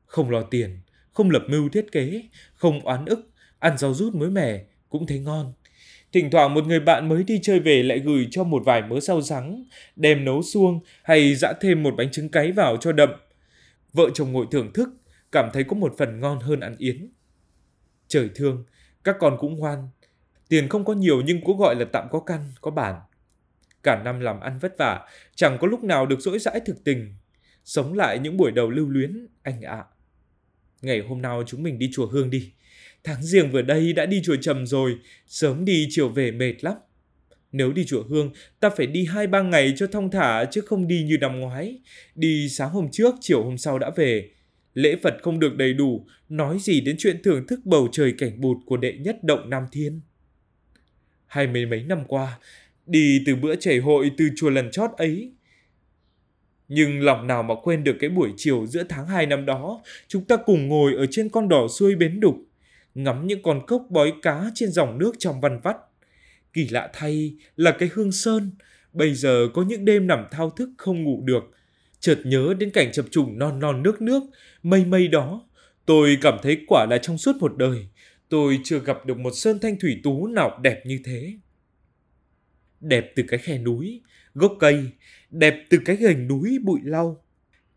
không 0.06 0.30
lo 0.30 0.42
tiền, 0.42 0.78
không 1.12 1.30
lập 1.30 1.42
mưu 1.48 1.68
thiết 1.68 1.92
kế, 1.92 2.22
không 2.54 2.80
oán 2.80 3.04
ức, 3.04 3.30
ăn 3.58 3.78
rau 3.78 3.94
rút 3.94 4.14
mới 4.14 4.30
mẻ 4.30 4.64
cũng 4.88 5.06
thấy 5.06 5.18
ngon. 5.18 5.52
Thỉnh 6.12 6.30
thoảng 6.30 6.54
một 6.54 6.66
người 6.66 6.80
bạn 6.80 7.08
mới 7.08 7.22
đi 7.22 7.40
chơi 7.42 7.60
về 7.60 7.82
lại 7.82 7.98
gửi 7.98 8.28
cho 8.30 8.44
một 8.44 8.62
vài 8.66 8.82
mớ 8.82 9.00
rau 9.00 9.20
rắng, 9.20 9.64
đem 9.96 10.24
nấu 10.24 10.42
xuông 10.42 10.80
hay 11.02 11.34
dã 11.34 11.52
thêm 11.60 11.82
một 11.82 11.94
bánh 11.96 12.10
trứng 12.10 12.28
cáy 12.28 12.52
vào 12.52 12.76
cho 12.76 12.92
đậm. 12.92 13.10
Vợ 13.92 14.04
chồng 14.14 14.32
ngồi 14.32 14.46
thưởng 14.50 14.72
thức, 14.74 14.88
cảm 15.32 15.50
thấy 15.52 15.64
có 15.64 15.76
một 15.76 15.94
phần 15.98 16.20
ngon 16.20 16.40
hơn 16.40 16.60
ăn 16.60 16.74
yến. 16.78 17.08
Trời 18.08 18.30
thương, 18.34 18.64
các 19.04 19.16
con 19.20 19.36
cũng 19.40 19.54
ngoan. 19.54 19.88
Tiền 20.48 20.68
không 20.68 20.84
có 20.84 20.92
nhiều 20.92 21.22
nhưng 21.24 21.40
cũng 21.44 21.58
gọi 21.58 21.74
là 21.76 21.84
tạm 21.92 22.08
có 22.10 22.20
căn, 22.20 22.52
có 22.60 22.70
bản. 22.70 23.00
Cả 23.82 24.02
năm 24.04 24.20
làm 24.20 24.40
ăn 24.40 24.58
vất 24.58 24.78
vả, 24.78 25.08
chẳng 25.34 25.58
có 25.60 25.66
lúc 25.66 25.84
nào 25.84 26.06
được 26.06 26.20
dỗi 26.20 26.38
dãi 26.38 26.60
thực 26.66 26.84
tình. 26.84 27.14
Sống 27.64 27.92
lại 27.92 28.18
những 28.18 28.36
buổi 28.36 28.50
đầu 28.50 28.70
lưu 28.70 28.88
luyến, 28.88 29.26
anh 29.42 29.62
ạ. 29.62 29.84
Ngày 30.82 31.00
hôm 31.00 31.22
nào 31.22 31.42
chúng 31.46 31.62
mình 31.62 31.78
đi 31.78 31.90
chùa 31.92 32.06
Hương 32.06 32.30
đi. 32.30 32.52
tháng 33.04 33.22
riêng 33.22 33.50
vừa 33.52 33.62
đây 33.62 33.92
đã 33.92 34.06
đi 34.06 34.22
chùa 34.24 34.36
trầm 34.36 34.66
rồi, 34.66 34.94
sớm 35.26 35.64
đi 35.64 35.86
chiều 35.90 36.08
về 36.08 36.30
mệt 36.30 36.64
lắm. 36.64 36.74
Nếu 37.52 37.72
đi 37.72 37.84
chùa 37.84 38.02
Hương, 38.02 38.32
ta 38.60 38.70
phải 38.70 38.86
đi 38.86 39.04
hai 39.04 39.26
ba 39.26 39.42
ngày 39.42 39.72
cho 39.76 39.86
thong 39.86 40.10
thả 40.10 40.44
chứ 40.44 40.60
không 40.60 40.88
đi 40.88 41.02
như 41.02 41.18
năm 41.20 41.40
ngoái. 41.40 41.80
Đi 42.14 42.48
sáng 42.48 42.70
hôm 42.70 42.88
trước, 42.92 43.14
chiều 43.20 43.44
hôm 43.44 43.58
sau 43.58 43.78
đã 43.78 43.90
về. 43.96 44.30
Lễ 44.74 44.96
Phật 45.02 45.14
không 45.22 45.40
được 45.40 45.56
đầy 45.56 45.72
đủ, 45.72 46.06
nói 46.28 46.58
gì 46.60 46.80
đến 46.80 46.96
chuyện 46.98 47.22
thưởng 47.22 47.46
thức 47.46 47.60
bầu 47.64 47.88
trời 47.92 48.14
cảnh 48.18 48.40
bụt 48.40 48.56
của 48.66 48.76
đệ 48.76 48.92
nhất 48.92 49.24
động 49.24 49.50
Nam 49.50 49.66
Thiên. 49.72 50.00
Hai 51.26 51.46
mấy 51.46 51.66
mấy 51.66 51.82
năm 51.82 52.04
qua, 52.08 52.38
đi 52.86 53.22
từ 53.26 53.36
bữa 53.36 53.56
chảy 53.56 53.78
hội 53.78 54.10
từ 54.16 54.28
chùa 54.36 54.50
lần 54.50 54.70
chót 54.70 54.90
ấy. 54.96 55.32
Nhưng 56.68 57.00
lòng 57.00 57.26
nào 57.26 57.42
mà 57.42 57.54
quên 57.62 57.84
được 57.84 57.96
cái 58.00 58.10
buổi 58.10 58.32
chiều 58.36 58.66
giữa 58.66 58.84
tháng 58.88 59.06
2 59.06 59.26
năm 59.26 59.46
đó, 59.46 59.82
chúng 60.08 60.24
ta 60.24 60.36
cùng 60.36 60.68
ngồi 60.68 60.94
ở 60.94 61.06
trên 61.10 61.28
con 61.28 61.48
đỏ 61.48 61.68
xuôi 61.68 61.94
bến 61.94 62.20
đục, 62.20 62.36
ngắm 62.94 63.26
những 63.26 63.42
con 63.42 63.66
cốc 63.66 63.86
bói 63.90 64.12
cá 64.22 64.50
trên 64.54 64.70
dòng 64.70 64.98
nước 64.98 65.12
trong 65.18 65.40
văn 65.40 65.60
vắt. 65.62 65.76
Kỳ 66.52 66.68
lạ 66.68 66.90
thay 66.92 67.34
là 67.56 67.70
cái 67.70 67.90
hương 67.92 68.12
sơn, 68.12 68.50
bây 68.92 69.14
giờ 69.14 69.48
có 69.54 69.62
những 69.62 69.84
đêm 69.84 70.06
nằm 70.06 70.24
thao 70.30 70.50
thức 70.50 70.70
không 70.78 71.02
ngủ 71.02 71.22
được, 71.24 71.50
chợt 72.00 72.20
nhớ 72.24 72.54
đến 72.58 72.70
cảnh 72.70 72.92
chập 72.92 73.04
trùng 73.10 73.38
non 73.38 73.60
non 73.60 73.82
nước 73.82 74.02
nước, 74.02 74.22
mây 74.62 74.84
mây 74.84 75.08
đó. 75.08 75.46
Tôi 75.86 76.18
cảm 76.20 76.38
thấy 76.42 76.64
quả 76.68 76.86
là 76.90 76.98
trong 76.98 77.18
suốt 77.18 77.36
một 77.36 77.56
đời, 77.56 77.88
tôi 78.28 78.58
chưa 78.64 78.78
gặp 78.78 79.06
được 79.06 79.18
một 79.18 79.30
sơn 79.34 79.58
thanh 79.62 79.78
thủy 79.78 80.00
tú 80.02 80.26
nào 80.26 80.58
đẹp 80.62 80.82
như 80.86 81.00
thế. 81.04 81.34
Đẹp 82.80 83.12
từ 83.16 83.22
cái 83.28 83.38
khe 83.38 83.58
núi, 83.58 84.02
gốc 84.34 84.56
cây, 84.60 84.90
đẹp 85.30 85.64
từ 85.70 85.78
cái 85.84 85.96
gành 85.96 86.28
núi 86.28 86.58
bụi 86.64 86.80
lau, 86.84 87.22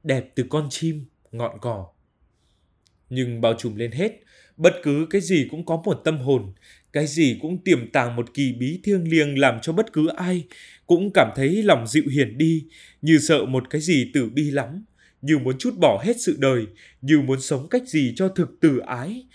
đẹp 0.03 0.31
từ 0.35 0.45
con 0.49 0.67
chim, 0.69 1.05
ngọn 1.31 1.57
cỏ. 1.61 1.87
Nhưng 3.09 3.41
bao 3.41 3.53
trùm 3.57 3.75
lên 3.75 3.91
hết, 3.91 4.11
bất 4.57 4.73
cứ 4.83 5.07
cái 5.09 5.21
gì 5.21 5.47
cũng 5.51 5.65
có 5.65 5.81
một 5.85 6.01
tâm 6.03 6.17
hồn, 6.17 6.53
cái 6.93 7.07
gì 7.07 7.37
cũng 7.41 7.63
tiềm 7.63 7.91
tàng 7.91 8.15
một 8.15 8.33
kỳ 8.33 8.53
bí 8.53 8.79
thiêng 8.83 9.11
liêng 9.11 9.39
làm 9.39 9.59
cho 9.61 9.73
bất 9.73 9.93
cứ 9.93 10.07
ai 10.07 10.47
cũng 10.87 11.11
cảm 11.13 11.29
thấy 11.35 11.63
lòng 11.63 11.87
dịu 11.87 12.03
hiền 12.11 12.37
đi, 12.37 12.65
như 13.01 13.17
sợ 13.17 13.45
một 13.45 13.69
cái 13.69 13.81
gì 13.81 14.11
tử 14.13 14.29
bi 14.29 14.51
lắm, 14.51 14.85
như 15.21 15.37
muốn 15.37 15.57
chút 15.57 15.77
bỏ 15.77 16.03
hết 16.05 16.21
sự 16.21 16.35
đời, 16.39 16.65
như 17.01 17.21
muốn 17.21 17.41
sống 17.41 17.67
cách 17.69 17.87
gì 17.87 18.13
cho 18.15 18.29
thực 18.29 18.49
từ 18.61 18.79
ái, 18.79 19.27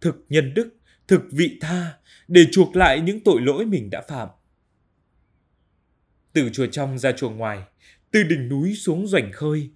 thực 0.00 0.24
nhân 0.28 0.54
đức, 0.54 0.68
thực 1.08 1.22
vị 1.30 1.58
tha, 1.60 1.92
để 2.28 2.44
chuộc 2.52 2.76
lại 2.76 3.00
những 3.00 3.20
tội 3.20 3.40
lỗi 3.40 3.66
mình 3.66 3.90
đã 3.90 4.02
phạm. 4.08 4.28
Từ 6.32 6.50
chùa 6.52 6.66
trong 6.66 6.98
ra 6.98 7.12
chùa 7.12 7.30
ngoài, 7.30 7.58
từ 8.10 8.22
đỉnh 8.22 8.48
núi 8.48 8.74
xuống 8.74 9.08
rảnh 9.08 9.32
khơi, 9.32 9.70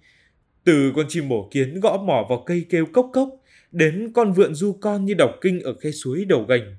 từ 0.63 0.91
con 0.95 1.05
chim 1.09 1.29
mổ 1.29 1.49
kiến 1.51 1.79
gõ 1.79 1.97
mỏ 1.97 2.25
vào 2.29 2.43
cây 2.45 2.65
kêu 2.69 2.85
cốc 2.85 3.09
cốc, 3.13 3.29
đến 3.71 4.11
con 4.13 4.33
vượn 4.33 4.55
du 4.55 4.73
con 4.73 5.05
như 5.05 5.13
đọc 5.13 5.31
kinh 5.41 5.59
ở 5.59 5.73
khe 5.81 5.91
suối 5.91 6.25
đầu 6.25 6.45
gành. 6.45 6.75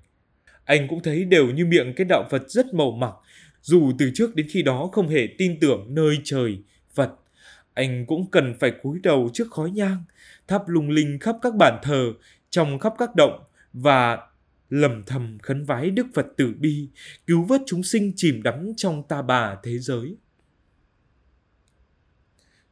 Anh 0.64 0.88
cũng 0.88 1.03
thấy 1.03 1.25
đều 1.25 1.51
như 1.51 1.66
miệng 1.66 1.94
cái 1.96 2.05
đạo 2.05 2.29
Phật 2.31 2.51
rất 2.51 2.75
màu 2.75 2.90
mặc, 2.90 3.14
dù 3.62 3.92
từ 3.98 4.11
trước 4.14 4.35
đến 4.35 4.46
khi 4.51 4.62
đó 4.62 4.88
không 4.92 5.09
hề 5.09 5.29
tin 5.38 5.61
tưởng 5.61 5.87
nơi 5.88 6.18
trời, 6.25 6.59
Phật. 6.94 7.11
Anh 7.75 8.07
cũng 8.07 8.31
cần 8.31 8.55
phải 8.61 8.72
cúi 8.83 8.98
đầu 9.03 9.31
trước 9.33 9.51
khói 9.51 9.70
nhang, 9.70 10.05
thắp 10.48 10.68
lung 10.68 10.90
linh 10.90 11.18
khắp 11.18 11.37
các 11.42 11.55
bàn 11.55 11.79
thờ, 11.83 12.12
trong 12.51 12.79
khắp 12.79 12.94
các 12.98 13.11
động 13.16 13.44
và 13.72 14.18
lầm 14.70 15.05
thầm 15.07 15.38
khấn 15.42 15.64
vái 15.64 15.90
Đức 15.90 16.07
Phật 16.14 16.27
tử 16.37 16.55
bi, 16.59 16.88
cứu 17.27 17.44
vớt 17.44 17.61
chúng 17.66 17.83
sinh 17.83 18.12
chìm 18.16 18.42
đắm 18.42 18.72
trong 18.77 19.03
ta 19.09 19.22
bà 19.22 19.57
thế 19.62 19.79
giới. 19.79 20.16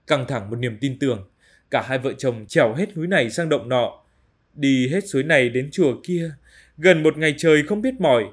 Căng 0.07 0.26
thẳng 0.29 0.50
một 0.50 0.57
niềm 0.57 0.79
tin 0.81 0.98
tưởng, 0.98 1.29
cả 1.70 1.83
hai 1.83 1.98
vợ 1.98 2.12
chồng 2.18 2.46
trèo 2.48 2.74
hết 2.74 2.96
núi 2.96 3.07
này 3.07 3.31
sang 3.31 3.48
động 3.48 3.68
nọ, 3.68 4.05
đi 4.55 4.88
hết 4.88 5.09
suối 5.09 5.22
này 5.22 5.48
đến 5.48 5.68
chùa 5.72 6.00
kia, 6.05 6.33
gần 6.83 7.03
một 7.03 7.19
ngày 7.19 7.35
trời 7.38 7.62
không 7.62 7.83
biết 7.83 8.01
mỏi, 8.01 8.25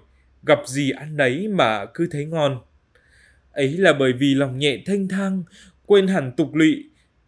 gặp 0.44 0.60
gì 0.66 0.92
ăn 0.92 1.18
đấy 1.18 1.48
mà 1.48 1.86
cứ 1.94 2.08
thấy 2.12 2.26
ngon. 2.26 2.60
Ấy 3.52 3.78
là 3.78 3.94
bởi 3.94 4.14
vì 4.14 4.36
lòng 4.36 4.58
nhẹ 4.58 4.78
thanh 4.86 5.08
thang, 5.08 5.44
quên 5.86 6.08
hẳn 6.08 6.32
tục 6.38 6.56
lụy, 6.56 6.84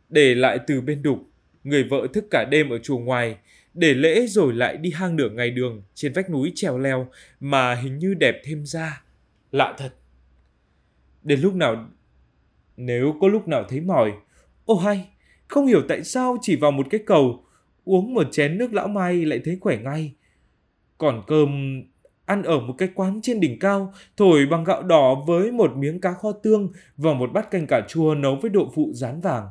để 0.10 0.36
lại 0.36 0.60
từ 0.68 0.82
bên 0.82 1.02
đục, 1.02 1.20
người 1.64 1.84
vợ 1.84 2.08
thức 2.14 2.26
cả 2.32 2.46
đêm 2.52 2.70
ở 2.70 2.78
chùa 2.78 2.98
ngoài, 2.98 3.38
để 3.74 3.94
lễ 3.94 4.28
rồi 4.28 4.54
lại 4.54 4.78
đi 4.78 4.92
hang 4.92 5.16
nửa 5.16 5.30
ngày 5.30 5.52
đường 5.52 5.84
trên 5.94 6.14
vách 6.14 6.30
núi 6.30 6.52
trèo 6.56 6.78
leo 6.78 7.12
mà 7.40 7.76
hình 7.76 7.98
như 7.98 8.14
đẹp 8.14 8.42
thêm 8.44 8.66
ra. 8.66 9.04
Lạ 9.52 9.76
thật. 9.78 9.94
Đến 11.24 11.40
lúc 11.42 11.56
nào, 11.56 11.90
nếu 12.78 13.16
có 13.22 13.28
lúc 13.28 13.48
nào 13.48 13.66
thấy 13.70 13.82
mỏi, 13.82 14.12
ô 14.66 14.76
hay, 14.76 15.08
không 15.48 15.68
hiểu 15.68 15.82
tại 15.88 16.04
sao 16.04 16.38
chỉ 16.42 16.56
vào 16.56 16.72
một 16.72 16.88
cái 16.90 17.02
cầu, 17.06 17.46
uống 17.86 18.14
một 18.14 18.28
chén 18.32 18.58
nước 18.58 18.74
lão 18.74 18.88
mai 18.88 19.26
lại 19.26 19.42
thấy 19.46 19.58
khỏe 19.62 19.78
ngay. 19.78 20.14
Còn 21.00 21.24
cơm 21.28 21.82
ăn 22.26 22.44
ở 22.44 22.60
một 22.60 22.76
cái 22.78 22.90
quán 22.96 23.20
trên 23.24 23.40
đỉnh 23.40 23.60
cao, 23.60 23.94
thổi 24.18 24.46
bằng 24.46 24.64
gạo 24.64 24.84
đỏ 24.84 25.24
với 25.28 25.52
một 25.52 25.72
miếng 25.78 26.02
cá 26.02 26.14
kho 26.14 26.32
tương 26.32 26.72
và 26.98 27.14
một 27.14 27.32
bát 27.34 27.52
canh 27.52 27.68
cà 27.68 27.82
chua 27.88 28.16
nấu 28.16 28.36
với 28.36 28.50
đậu 28.50 28.72
phụ 28.76 28.92
rán 28.94 29.22
vàng. 29.22 29.48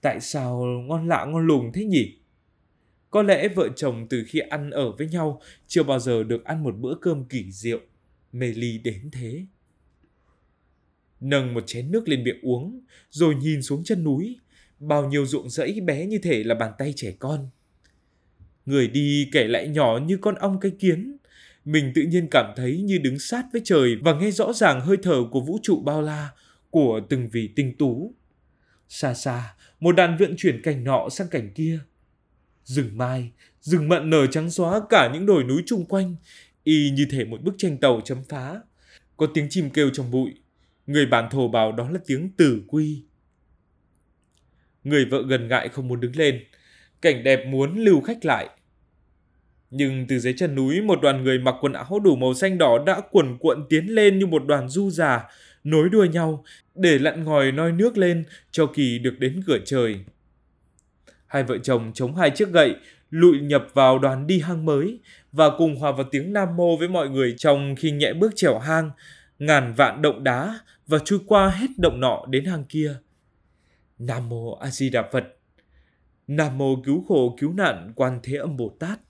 Tại 0.00 0.20
sao 0.20 0.64
ngon 0.86 1.08
lạ 1.08 1.24
ngon 1.24 1.46
lùng 1.46 1.72
thế 1.72 1.84
nhỉ? 1.84 2.18
Có 3.10 3.22
lẽ 3.22 3.48
vợ 3.48 3.68
chồng 3.76 4.06
từ 4.10 4.24
khi 4.28 4.38
ăn 4.38 4.70
ở 4.70 4.92
với 4.92 5.08
nhau 5.08 5.40
chưa 5.66 5.82
bao 5.82 5.98
giờ 5.98 6.22
được 6.22 6.44
ăn 6.44 6.62
một 6.62 6.76
bữa 6.76 6.94
cơm 7.00 7.24
kỳ 7.24 7.52
diệu, 7.52 7.80
mê 8.32 8.46
ly 8.46 8.78
đến 8.78 9.10
thế. 9.12 9.46
Nâng 11.20 11.54
một 11.54 11.64
chén 11.66 11.90
nước 11.90 12.08
lên 12.08 12.24
miệng 12.24 12.40
uống, 12.42 12.80
rồi 13.10 13.34
nhìn 13.34 13.62
xuống 13.62 13.84
chân 13.84 14.04
núi, 14.04 14.38
bao 14.78 15.08
nhiêu 15.08 15.26
ruộng 15.26 15.50
rẫy 15.50 15.80
bé 15.80 16.06
như 16.06 16.18
thể 16.18 16.44
là 16.44 16.54
bàn 16.54 16.72
tay 16.78 16.92
trẻ 16.96 17.12
con. 17.18 17.48
Người 18.66 18.88
đi 18.88 19.28
kể 19.32 19.44
lại 19.44 19.68
nhỏ 19.68 19.98
như 20.06 20.16
con 20.16 20.34
ong 20.34 20.60
cái 20.60 20.72
kiến, 20.78 21.16
mình 21.64 21.92
tự 21.94 22.02
nhiên 22.02 22.28
cảm 22.30 22.52
thấy 22.56 22.82
như 22.82 22.98
đứng 22.98 23.18
sát 23.18 23.44
với 23.52 23.62
trời 23.64 23.96
và 23.96 24.14
nghe 24.14 24.30
rõ 24.30 24.52
ràng 24.52 24.80
hơi 24.80 24.96
thở 25.02 25.24
của 25.30 25.40
vũ 25.40 25.58
trụ 25.62 25.80
bao 25.80 26.02
la, 26.02 26.30
của 26.70 27.00
từng 27.08 27.28
vị 27.28 27.52
tinh 27.56 27.76
tú. 27.78 28.14
Xa 28.88 29.14
xa, 29.14 29.54
một 29.80 29.96
đàn 29.96 30.16
vượn 30.18 30.34
chuyển 30.36 30.62
cảnh 30.62 30.84
nọ 30.84 31.08
sang 31.08 31.28
cảnh 31.28 31.50
kia. 31.54 31.78
Rừng 32.64 32.98
mai, 32.98 33.30
rừng 33.60 33.88
mận 33.88 34.10
nở 34.10 34.26
trắng 34.26 34.50
xóa 34.50 34.80
cả 34.88 35.10
những 35.14 35.26
đồi 35.26 35.44
núi 35.44 35.62
chung 35.66 35.84
quanh, 35.84 36.16
y 36.64 36.90
như 36.90 37.06
thể 37.10 37.24
một 37.24 37.42
bức 37.42 37.54
tranh 37.58 37.78
tàu 37.78 38.00
chấm 38.04 38.18
phá. 38.28 38.60
Có 39.16 39.26
tiếng 39.34 39.46
chim 39.50 39.70
kêu 39.70 39.90
trong 39.92 40.10
bụi, 40.10 40.30
người 40.86 41.06
bản 41.06 41.28
thổ 41.30 41.48
bảo 41.48 41.72
đó 41.72 41.90
là 41.90 42.00
tiếng 42.06 42.30
tử 42.36 42.62
quy. 42.68 43.02
Người 44.84 45.04
vợ 45.04 45.22
gần 45.28 45.48
ngại 45.48 45.68
không 45.68 45.88
muốn 45.88 46.00
đứng 46.00 46.16
lên, 46.16 46.44
cảnh 47.02 47.24
đẹp 47.24 47.46
muốn 47.46 47.78
lưu 47.78 48.00
khách 48.00 48.24
lại– 48.24 48.48
nhưng 49.74 50.06
từ 50.08 50.18
dưới 50.18 50.34
chân 50.36 50.54
núi, 50.54 50.80
một 50.80 50.98
đoàn 51.02 51.24
người 51.24 51.38
mặc 51.38 51.54
quần 51.60 51.72
áo 51.72 52.00
đủ 52.04 52.16
màu 52.16 52.34
xanh 52.34 52.58
đỏ 52.58 52.78
đã 52.86 53.00
cuồn 53.10 53.36
cuộn 53.40 53.66
tiến 53.68 53.86
lên 53.86 54.18
như 54.18 54.26
một 54.26 54.46
đoàn 54.46 54.68
du 54.68 54.90
già, 54.90 55.24
nối 55.64 55.88
đuôi 55.88 56.08
nhau, 56.08 56.44
để 56.74 56.98
lặn 56.98 57.24
ngòi 57.24 57.52
noi 57.52 57.72
nước 57.72 57.98
lên 57.98 58.24
cho 58.50 58.66
kỳ 58.66 58.98
được 58.98 59.18
đến 59.18 59.42
cửa 59.46 59.58
trời. 59.64 59.96
Hai 61.26 61.42
vợ 61.42 61.58
chồng 61.58 61.92
chống 61.94 62.16
hai 62.16 62.30
chiếc 62.30 62.48
gậy, 62.48 62.74
lụi 63.10 63.40
nhập 63.40 63.66
vào 63.74 63.98
đoàn 63.98 64.26
đi 64.26 64.40
hang 64.40 64.64
mới 64.64 64.98
và 65.32 65.50
cùng 65.58 65.76
hòa 65.76 65.92
vào 65.92 66.04
tiếng 66.10 66.32
nam 66.32 66.56
mô 66.56 66.76
với 66.76 66.88
mọi 66.88 67.08
người 67.08 67.34
trong 67.38 67.76
khi 67.76 67.90
nhẹ 67.90 68.12
bước 68.12 68.32
trèo 68.36 68.58
hang, 68.58 68.90
ngàn 69.38 69.74
vạn 69.76 70.02
động 70.02 70.24
đá 70.24 70.58
và 70.86 70.98
chui 70.98 71.18
qua 71.26 71.48
hết 71.48 71.68
động 71.78 72.00
nọ 72.00 72.24
đến 72.28 72.44
hang 72.44 72.64
kia. 72.64 72.94
Nam 73.98 74.28
mô 74.28 74.54
A 74.54 74.70
Di 74.70 74.90
Đà 74.90 75.02
Phật. 75.12 75.24
Nam 76.28 76.58
mô 76.58 76.82
cứu 76.82 77.04
khổ 77.08 77.36
cứu 77.38 77.52
nạn 77.52 77.92
Quan 77.96 78.20
Thế 78.22 78.36
Âm 78.36 78.56
Bồ 78.56 78.76
Tát 78.78 79.00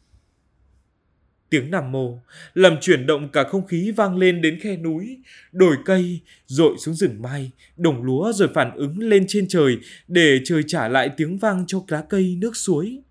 tiếng 1.52 1.70
Nam 1.70 1.92
Mô, 1.92 2.20
làm 2.54 2.76
chuyển 2.80 3.06
động 3.06 3.28
cả 3.32 3.44
không 3.48 3.66
khí 3.66 3.90
vang 3.90 4.16
lên 4.16 4.40
đến 4.40 4.58
khe 4.60 4.76
núi, 4.76 5.18
đồi 5.52 5.76
cây, 5.84 6.20
rội 6.46 6.76
xuống 6.78 6.94
rừng 6.94 7.22
mai, 7.22 7.50
đồng 7.76 8.02
lúa 8.02 8.32
rồi 8.32 8.48
phản 8.54 8.76
ứng 8.76 8.98
lên 8.98 9.24
trên 9.28 9.48
trời 9.48 9.76
để 10.08 10.40
trời 10.44 10.62
trả 10.66 10.88
lại 10.88 11.10
tiếng 11.16 11.38
vang 11.38 11.64
cho 11.66 11.84
lá 11.88 12.04
cây 12.08 12.36
nước 12.40 12.56
suối. 12.56 13.02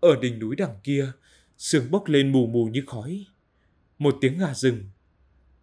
Ở 0.00 0.16
đỉnh 0.22 0.38
núi 0.38 0.56
đằng 0.56 0.74
kia, 0.84 1.12
sương 1.58 1.90
bốc 1.90 2.08
lên 2.08 2.32
mù 2.32 2.46
mù 2.46 2.64
như 2.64 2.82
khói. 2.86 3.26
Một 3.98 4.16
tiếng 4.20 4.38
gà 4.38 4.54
rừng. 4.54 4.84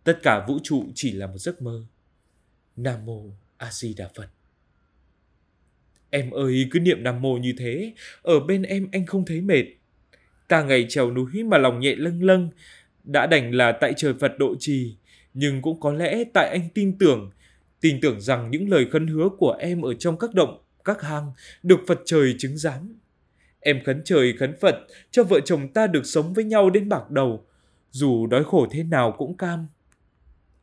Tất 0.04 0.20
cả 0.24 0.46
vũ 0.48 0.60
trụ 0.64 0.86
chỉ 0.96 1.12
là 1.12 1.28
một 1.28 1.38
giấc 1.38 1.62
mơ. 1.62 1.86
Nam 2.76 3.06
Mô 3.06 3.24
A 3.58 3.72
Di 3.72 3.94
Đà 3.94 4.10
Phật. 4.16 4.37
Em 6.10 6.32
ơi, 6.32 6.68
cứ 6.72 6.80
niệm 6.80 7.04
Nam 7.04 7.22
Mô 7.22 7.38
như 7.38 7.54
thế, 7.58 7.94
ở 8.22 8.40
bên 8.40 8.64
em 8.64 8.88
anh 8.92 9.06
không 9.06 9.26
thấy 9.26 9.42
mệt 9.42 9.64
Cả 10.50 10.64
ngày 10.64 10.86
trèo 10.90 11.12
núi 11.12 11.44
mà 11.44 11.58
lòng 11.58 11.80
nhẹ 11.80 11.96
lâng 11.96 12.24
lâng, 12.24 12.50
đã 13.04 13.28
đành 13.28 13.52
là 13.52 13.72
tại 13.72 13.94
trời 13.98 14.14
Phật 14.20 14.32
độ 14.38 14.56
trì, 14.60 14.98
nhưng 15.34 15.62
cũng 15.62 15.80
có 15.80 15.94
lẽ 15.94 16.24
tại 16.34 16.50
anh 16.50 16.70
tin 16.74 16.98
tưởng, 16.98 17.32
tin 17.82 18.02
tưởng 18.02 18.22
rằng 18.22 18.52
những 18.52 18.70
lời 18.70 18.86
khấn 18.92 19.08
hứa 19.08 19.30
của 19.38 19.56
em 19.60 19.82
ở 19.82 19.94
trong 19.94 20.18
các 20.18 20.34
động, 20.34 20.64
các 20.84 21.02
hang 21.02 21.32
được 21.64 21.80
Phật 21.88 22.00
trời 22.06 22.36
chứng 22.38 22.58
giám. 22.58 23.00
Em 23.60 23.84
khấn 23.86 24.02
trời 24.06 24.34
khấn 24.40 24.56
Phật 24.60 24.76
cho 25.12 25.24
vợ 25.24 25.40
chồng 25.46 25.74
ta 25.74 25.88
được 25.88 26.06
sống 26.06 26.34
với 26.34 26.44
nhau 26.44 26.70
đến 26.70 26.90
bạc 26.90 27.12
đầu, 27.12 27.46
dù 27.92 28.28
đói 28.28 28.44
khổ 28.44 28.68
thế 28.72 28.84
nào 28.84 29.16
cũng 29.18 29.38
cam. 29.38 29.68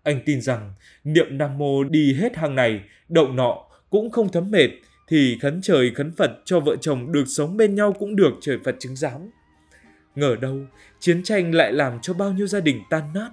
Anh 0.02 0.20
tin 0.26 0.40
rằng 0.40 0.74
niệm 1.04 1.38
Nam 1.38 1.58
Mô 1.58 1.84
đi 1.84 2.14
hết 2.14 2.36
hàng 2.36 2.54
này, 2.54 2.80
động 3.08 3.36
nọ 3.36 3.68
cũng 3.90 4.10
không 4.10 4.32
thấm 4.32 4.50
mệt, 4.50 4.68
thì 5.08 5.38
khấn 5.42 5.60
trời 5.62 5.94
khấn 5.94 6.12
Phật 6.16 6.30
cho 6.44 6.60
vợ 6.60 6.76
chồng 6.80 7.12
được 7.12 7.24
sống 7.26 7.56
bên 7.56 7.74
nhau 7.74 7.92
cũng 7.98 8.16
được 8.16 8.32
trời 8.40 8.58
Phật 8.64 8.76
chứng 8.78 8.96
giám. 8.96 9.30
Ngờ 10.14 10.36
đâu, 10.40 10.58
chiến 11.00 11.22
tranh 11.22 11.54
lại 11.54 11.72
làm 11.72 11.98
cho 12.02 12.14
bao 12.14 12.32
nhiêu 12.32 12.46
gia 12.46 12.60
đình 12.60 12.82
tan 12.90 13.02
nát. 13.14 13.28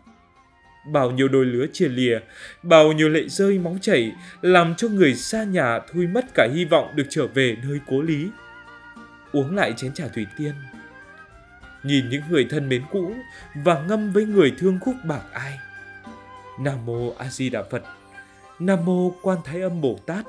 Bao 0.91 1.11
nhiêu 1.11 1.27
đôi 1.27 1.45
lứa 1.45 1.65
chia 1.73 1.87
lìa, 1.87 2.19
bao 2.63 2.91
nhiêu 2.91 3.09
lệ 3.09 3.27
rơi 3.27 3.59
máu 3.59 3.77
chảy, 3.81 4.11
làm 4.41 4.75
cho 4.77 4.87
người 4.87 5.15
xa 5.15 5.43
nhà 5.43 5.79
thui 5.79 6.07
mất 6.07 6.25
cả 6.33 6.47
hy 6.53 6.65
vọng 6.65 6.87
được 6.95 7.05
trở 7.09 7.27
về 7.27 7.57
nơi 7.63 7.79
cố 7.87 8.01
lý. 8.01 8.27
Uống 9.31 9.55
lại 9.55 9.73
chén 9.77 9.93
trà 9.93 10.07
thủy 10.07 10.25
tiên, 10.37 10.53
nhìn 11.83 12.09
những 12.09 12.21
người 12.29 12.47
thân 12.49 12.69
mến 12.69 12.81
cũ 12.91 13.15
và 13.63 13.85
ngâm 13.87 14.11
với 14.11 14.25
người 14.25 14.53
thương 14.57 14.79
khúc 14.81 14.95
bạc 15.05 15.21
ai. 15.31 15.57
Nam 16.59 16.85
mô 16.85 17.13
A 17.17 17.29
Di 17.29 17.49
Đà 17.49 17.63
Phật. 17.63 17.83
Nam 18.59 18.85
mô 18.85 19.09
Quan 19.21 19.37
Thái 19.45 19.61
Âm 19.61 19.81
Bồ 19.81 19.99
Tát. 20.05 20.25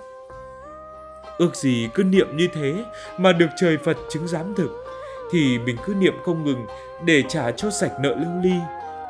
Ước 1.42 1.56
gì 1.56 1.88
cứ 1.94 2.04
niệm 2.04 2.36
như 2.36 2.48
thế 2.54 2.84
mà 3.18 3.32
được 3.32 3.46
trời 3.56 3.78
Phật 3.84 3.96
chứng 4.10 4.28
giám 4.28 4.54
thực 4.54 4.84
thì 5.32 5.58
mình 5.58 5.76
cứ 5.86 5.94
niệm 5.94 6.14
không 6.24 6.44
ngừng 6.44 6.66
để 7.04 7.22
trả 7.28 7.50
cho 7.50 7.70
sạch 7.70 7.92
nợ 8.00 8.14
lưu 8.14 8.42
ly, 8.42 8.54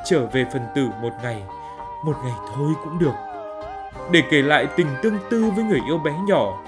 trở 0.05 0.27
về 0.27 0.45
phần 0.53 0.62
tử 0.75 0.88
một 1.03 1.11
ngày, 1.23 1.42
một 2.05 2.16
ngày 2.25 2.33
thôi 2.57 2.73
cũng 2.85 2.99
được. 2.99 3.12
Để 4.11 4.23
kể 4.31 4.42
lại 4.42 4.66
tình 4.77 4.87
tương 5.03 5.18
tư 5.31 5.51
với 5.57 5.64
người 5.64 5.81
yêu 5.88 5.99
bé 5.99 6.12
nhỏ, 6.29 6.62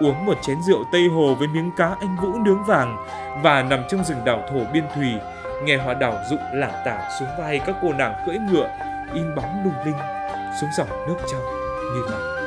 uống 0.00 0.26
một 0.26 0.38
chén 0.42 0.56
rượu 0.66 0.84
Tây 0.92 1.08
Hồ 1.08 1.34
với 1.34 1.48
miếng 1.48 1.70
cá 1.76 1.96
anh 2.00 2.16
Vũ 2.22 2.32
nướng 2.38 2.64
vàng 2.64 3.06
và 3.42 3.62
nằm 3.62 3.82
trong 3.88 4.04
rừng 4.04 4.24
đảo 4.24 4.42
thổ 4.50 4.72
biên 4.72 4.84
thùy, 4.94 5.08
nghe 5.64 5.76
hoa 5.76 5.94
đảo 5.94 6.18
rụng 6.30 6.42
lả 6.52 6.82
tả 6.84 7.10
xuống 7.18 7.28
vai 7.38 7.58
các 7.66 7.76
cô 7.82 7.92
nàng 7.92 8.14
cưỡi 8.26 8.36
ngựa, 8.50 8.68
in 9.14 9.34
bóng 9.34 9.64
lung 9.64 9.84
linh 9.84 9.98
xuống 10.60 10.70
dòng 10.78 11.06
nước 11.08 11.16
trong 11.32 11.42
như 11.94 12.02
ngọc. 12.10 12.41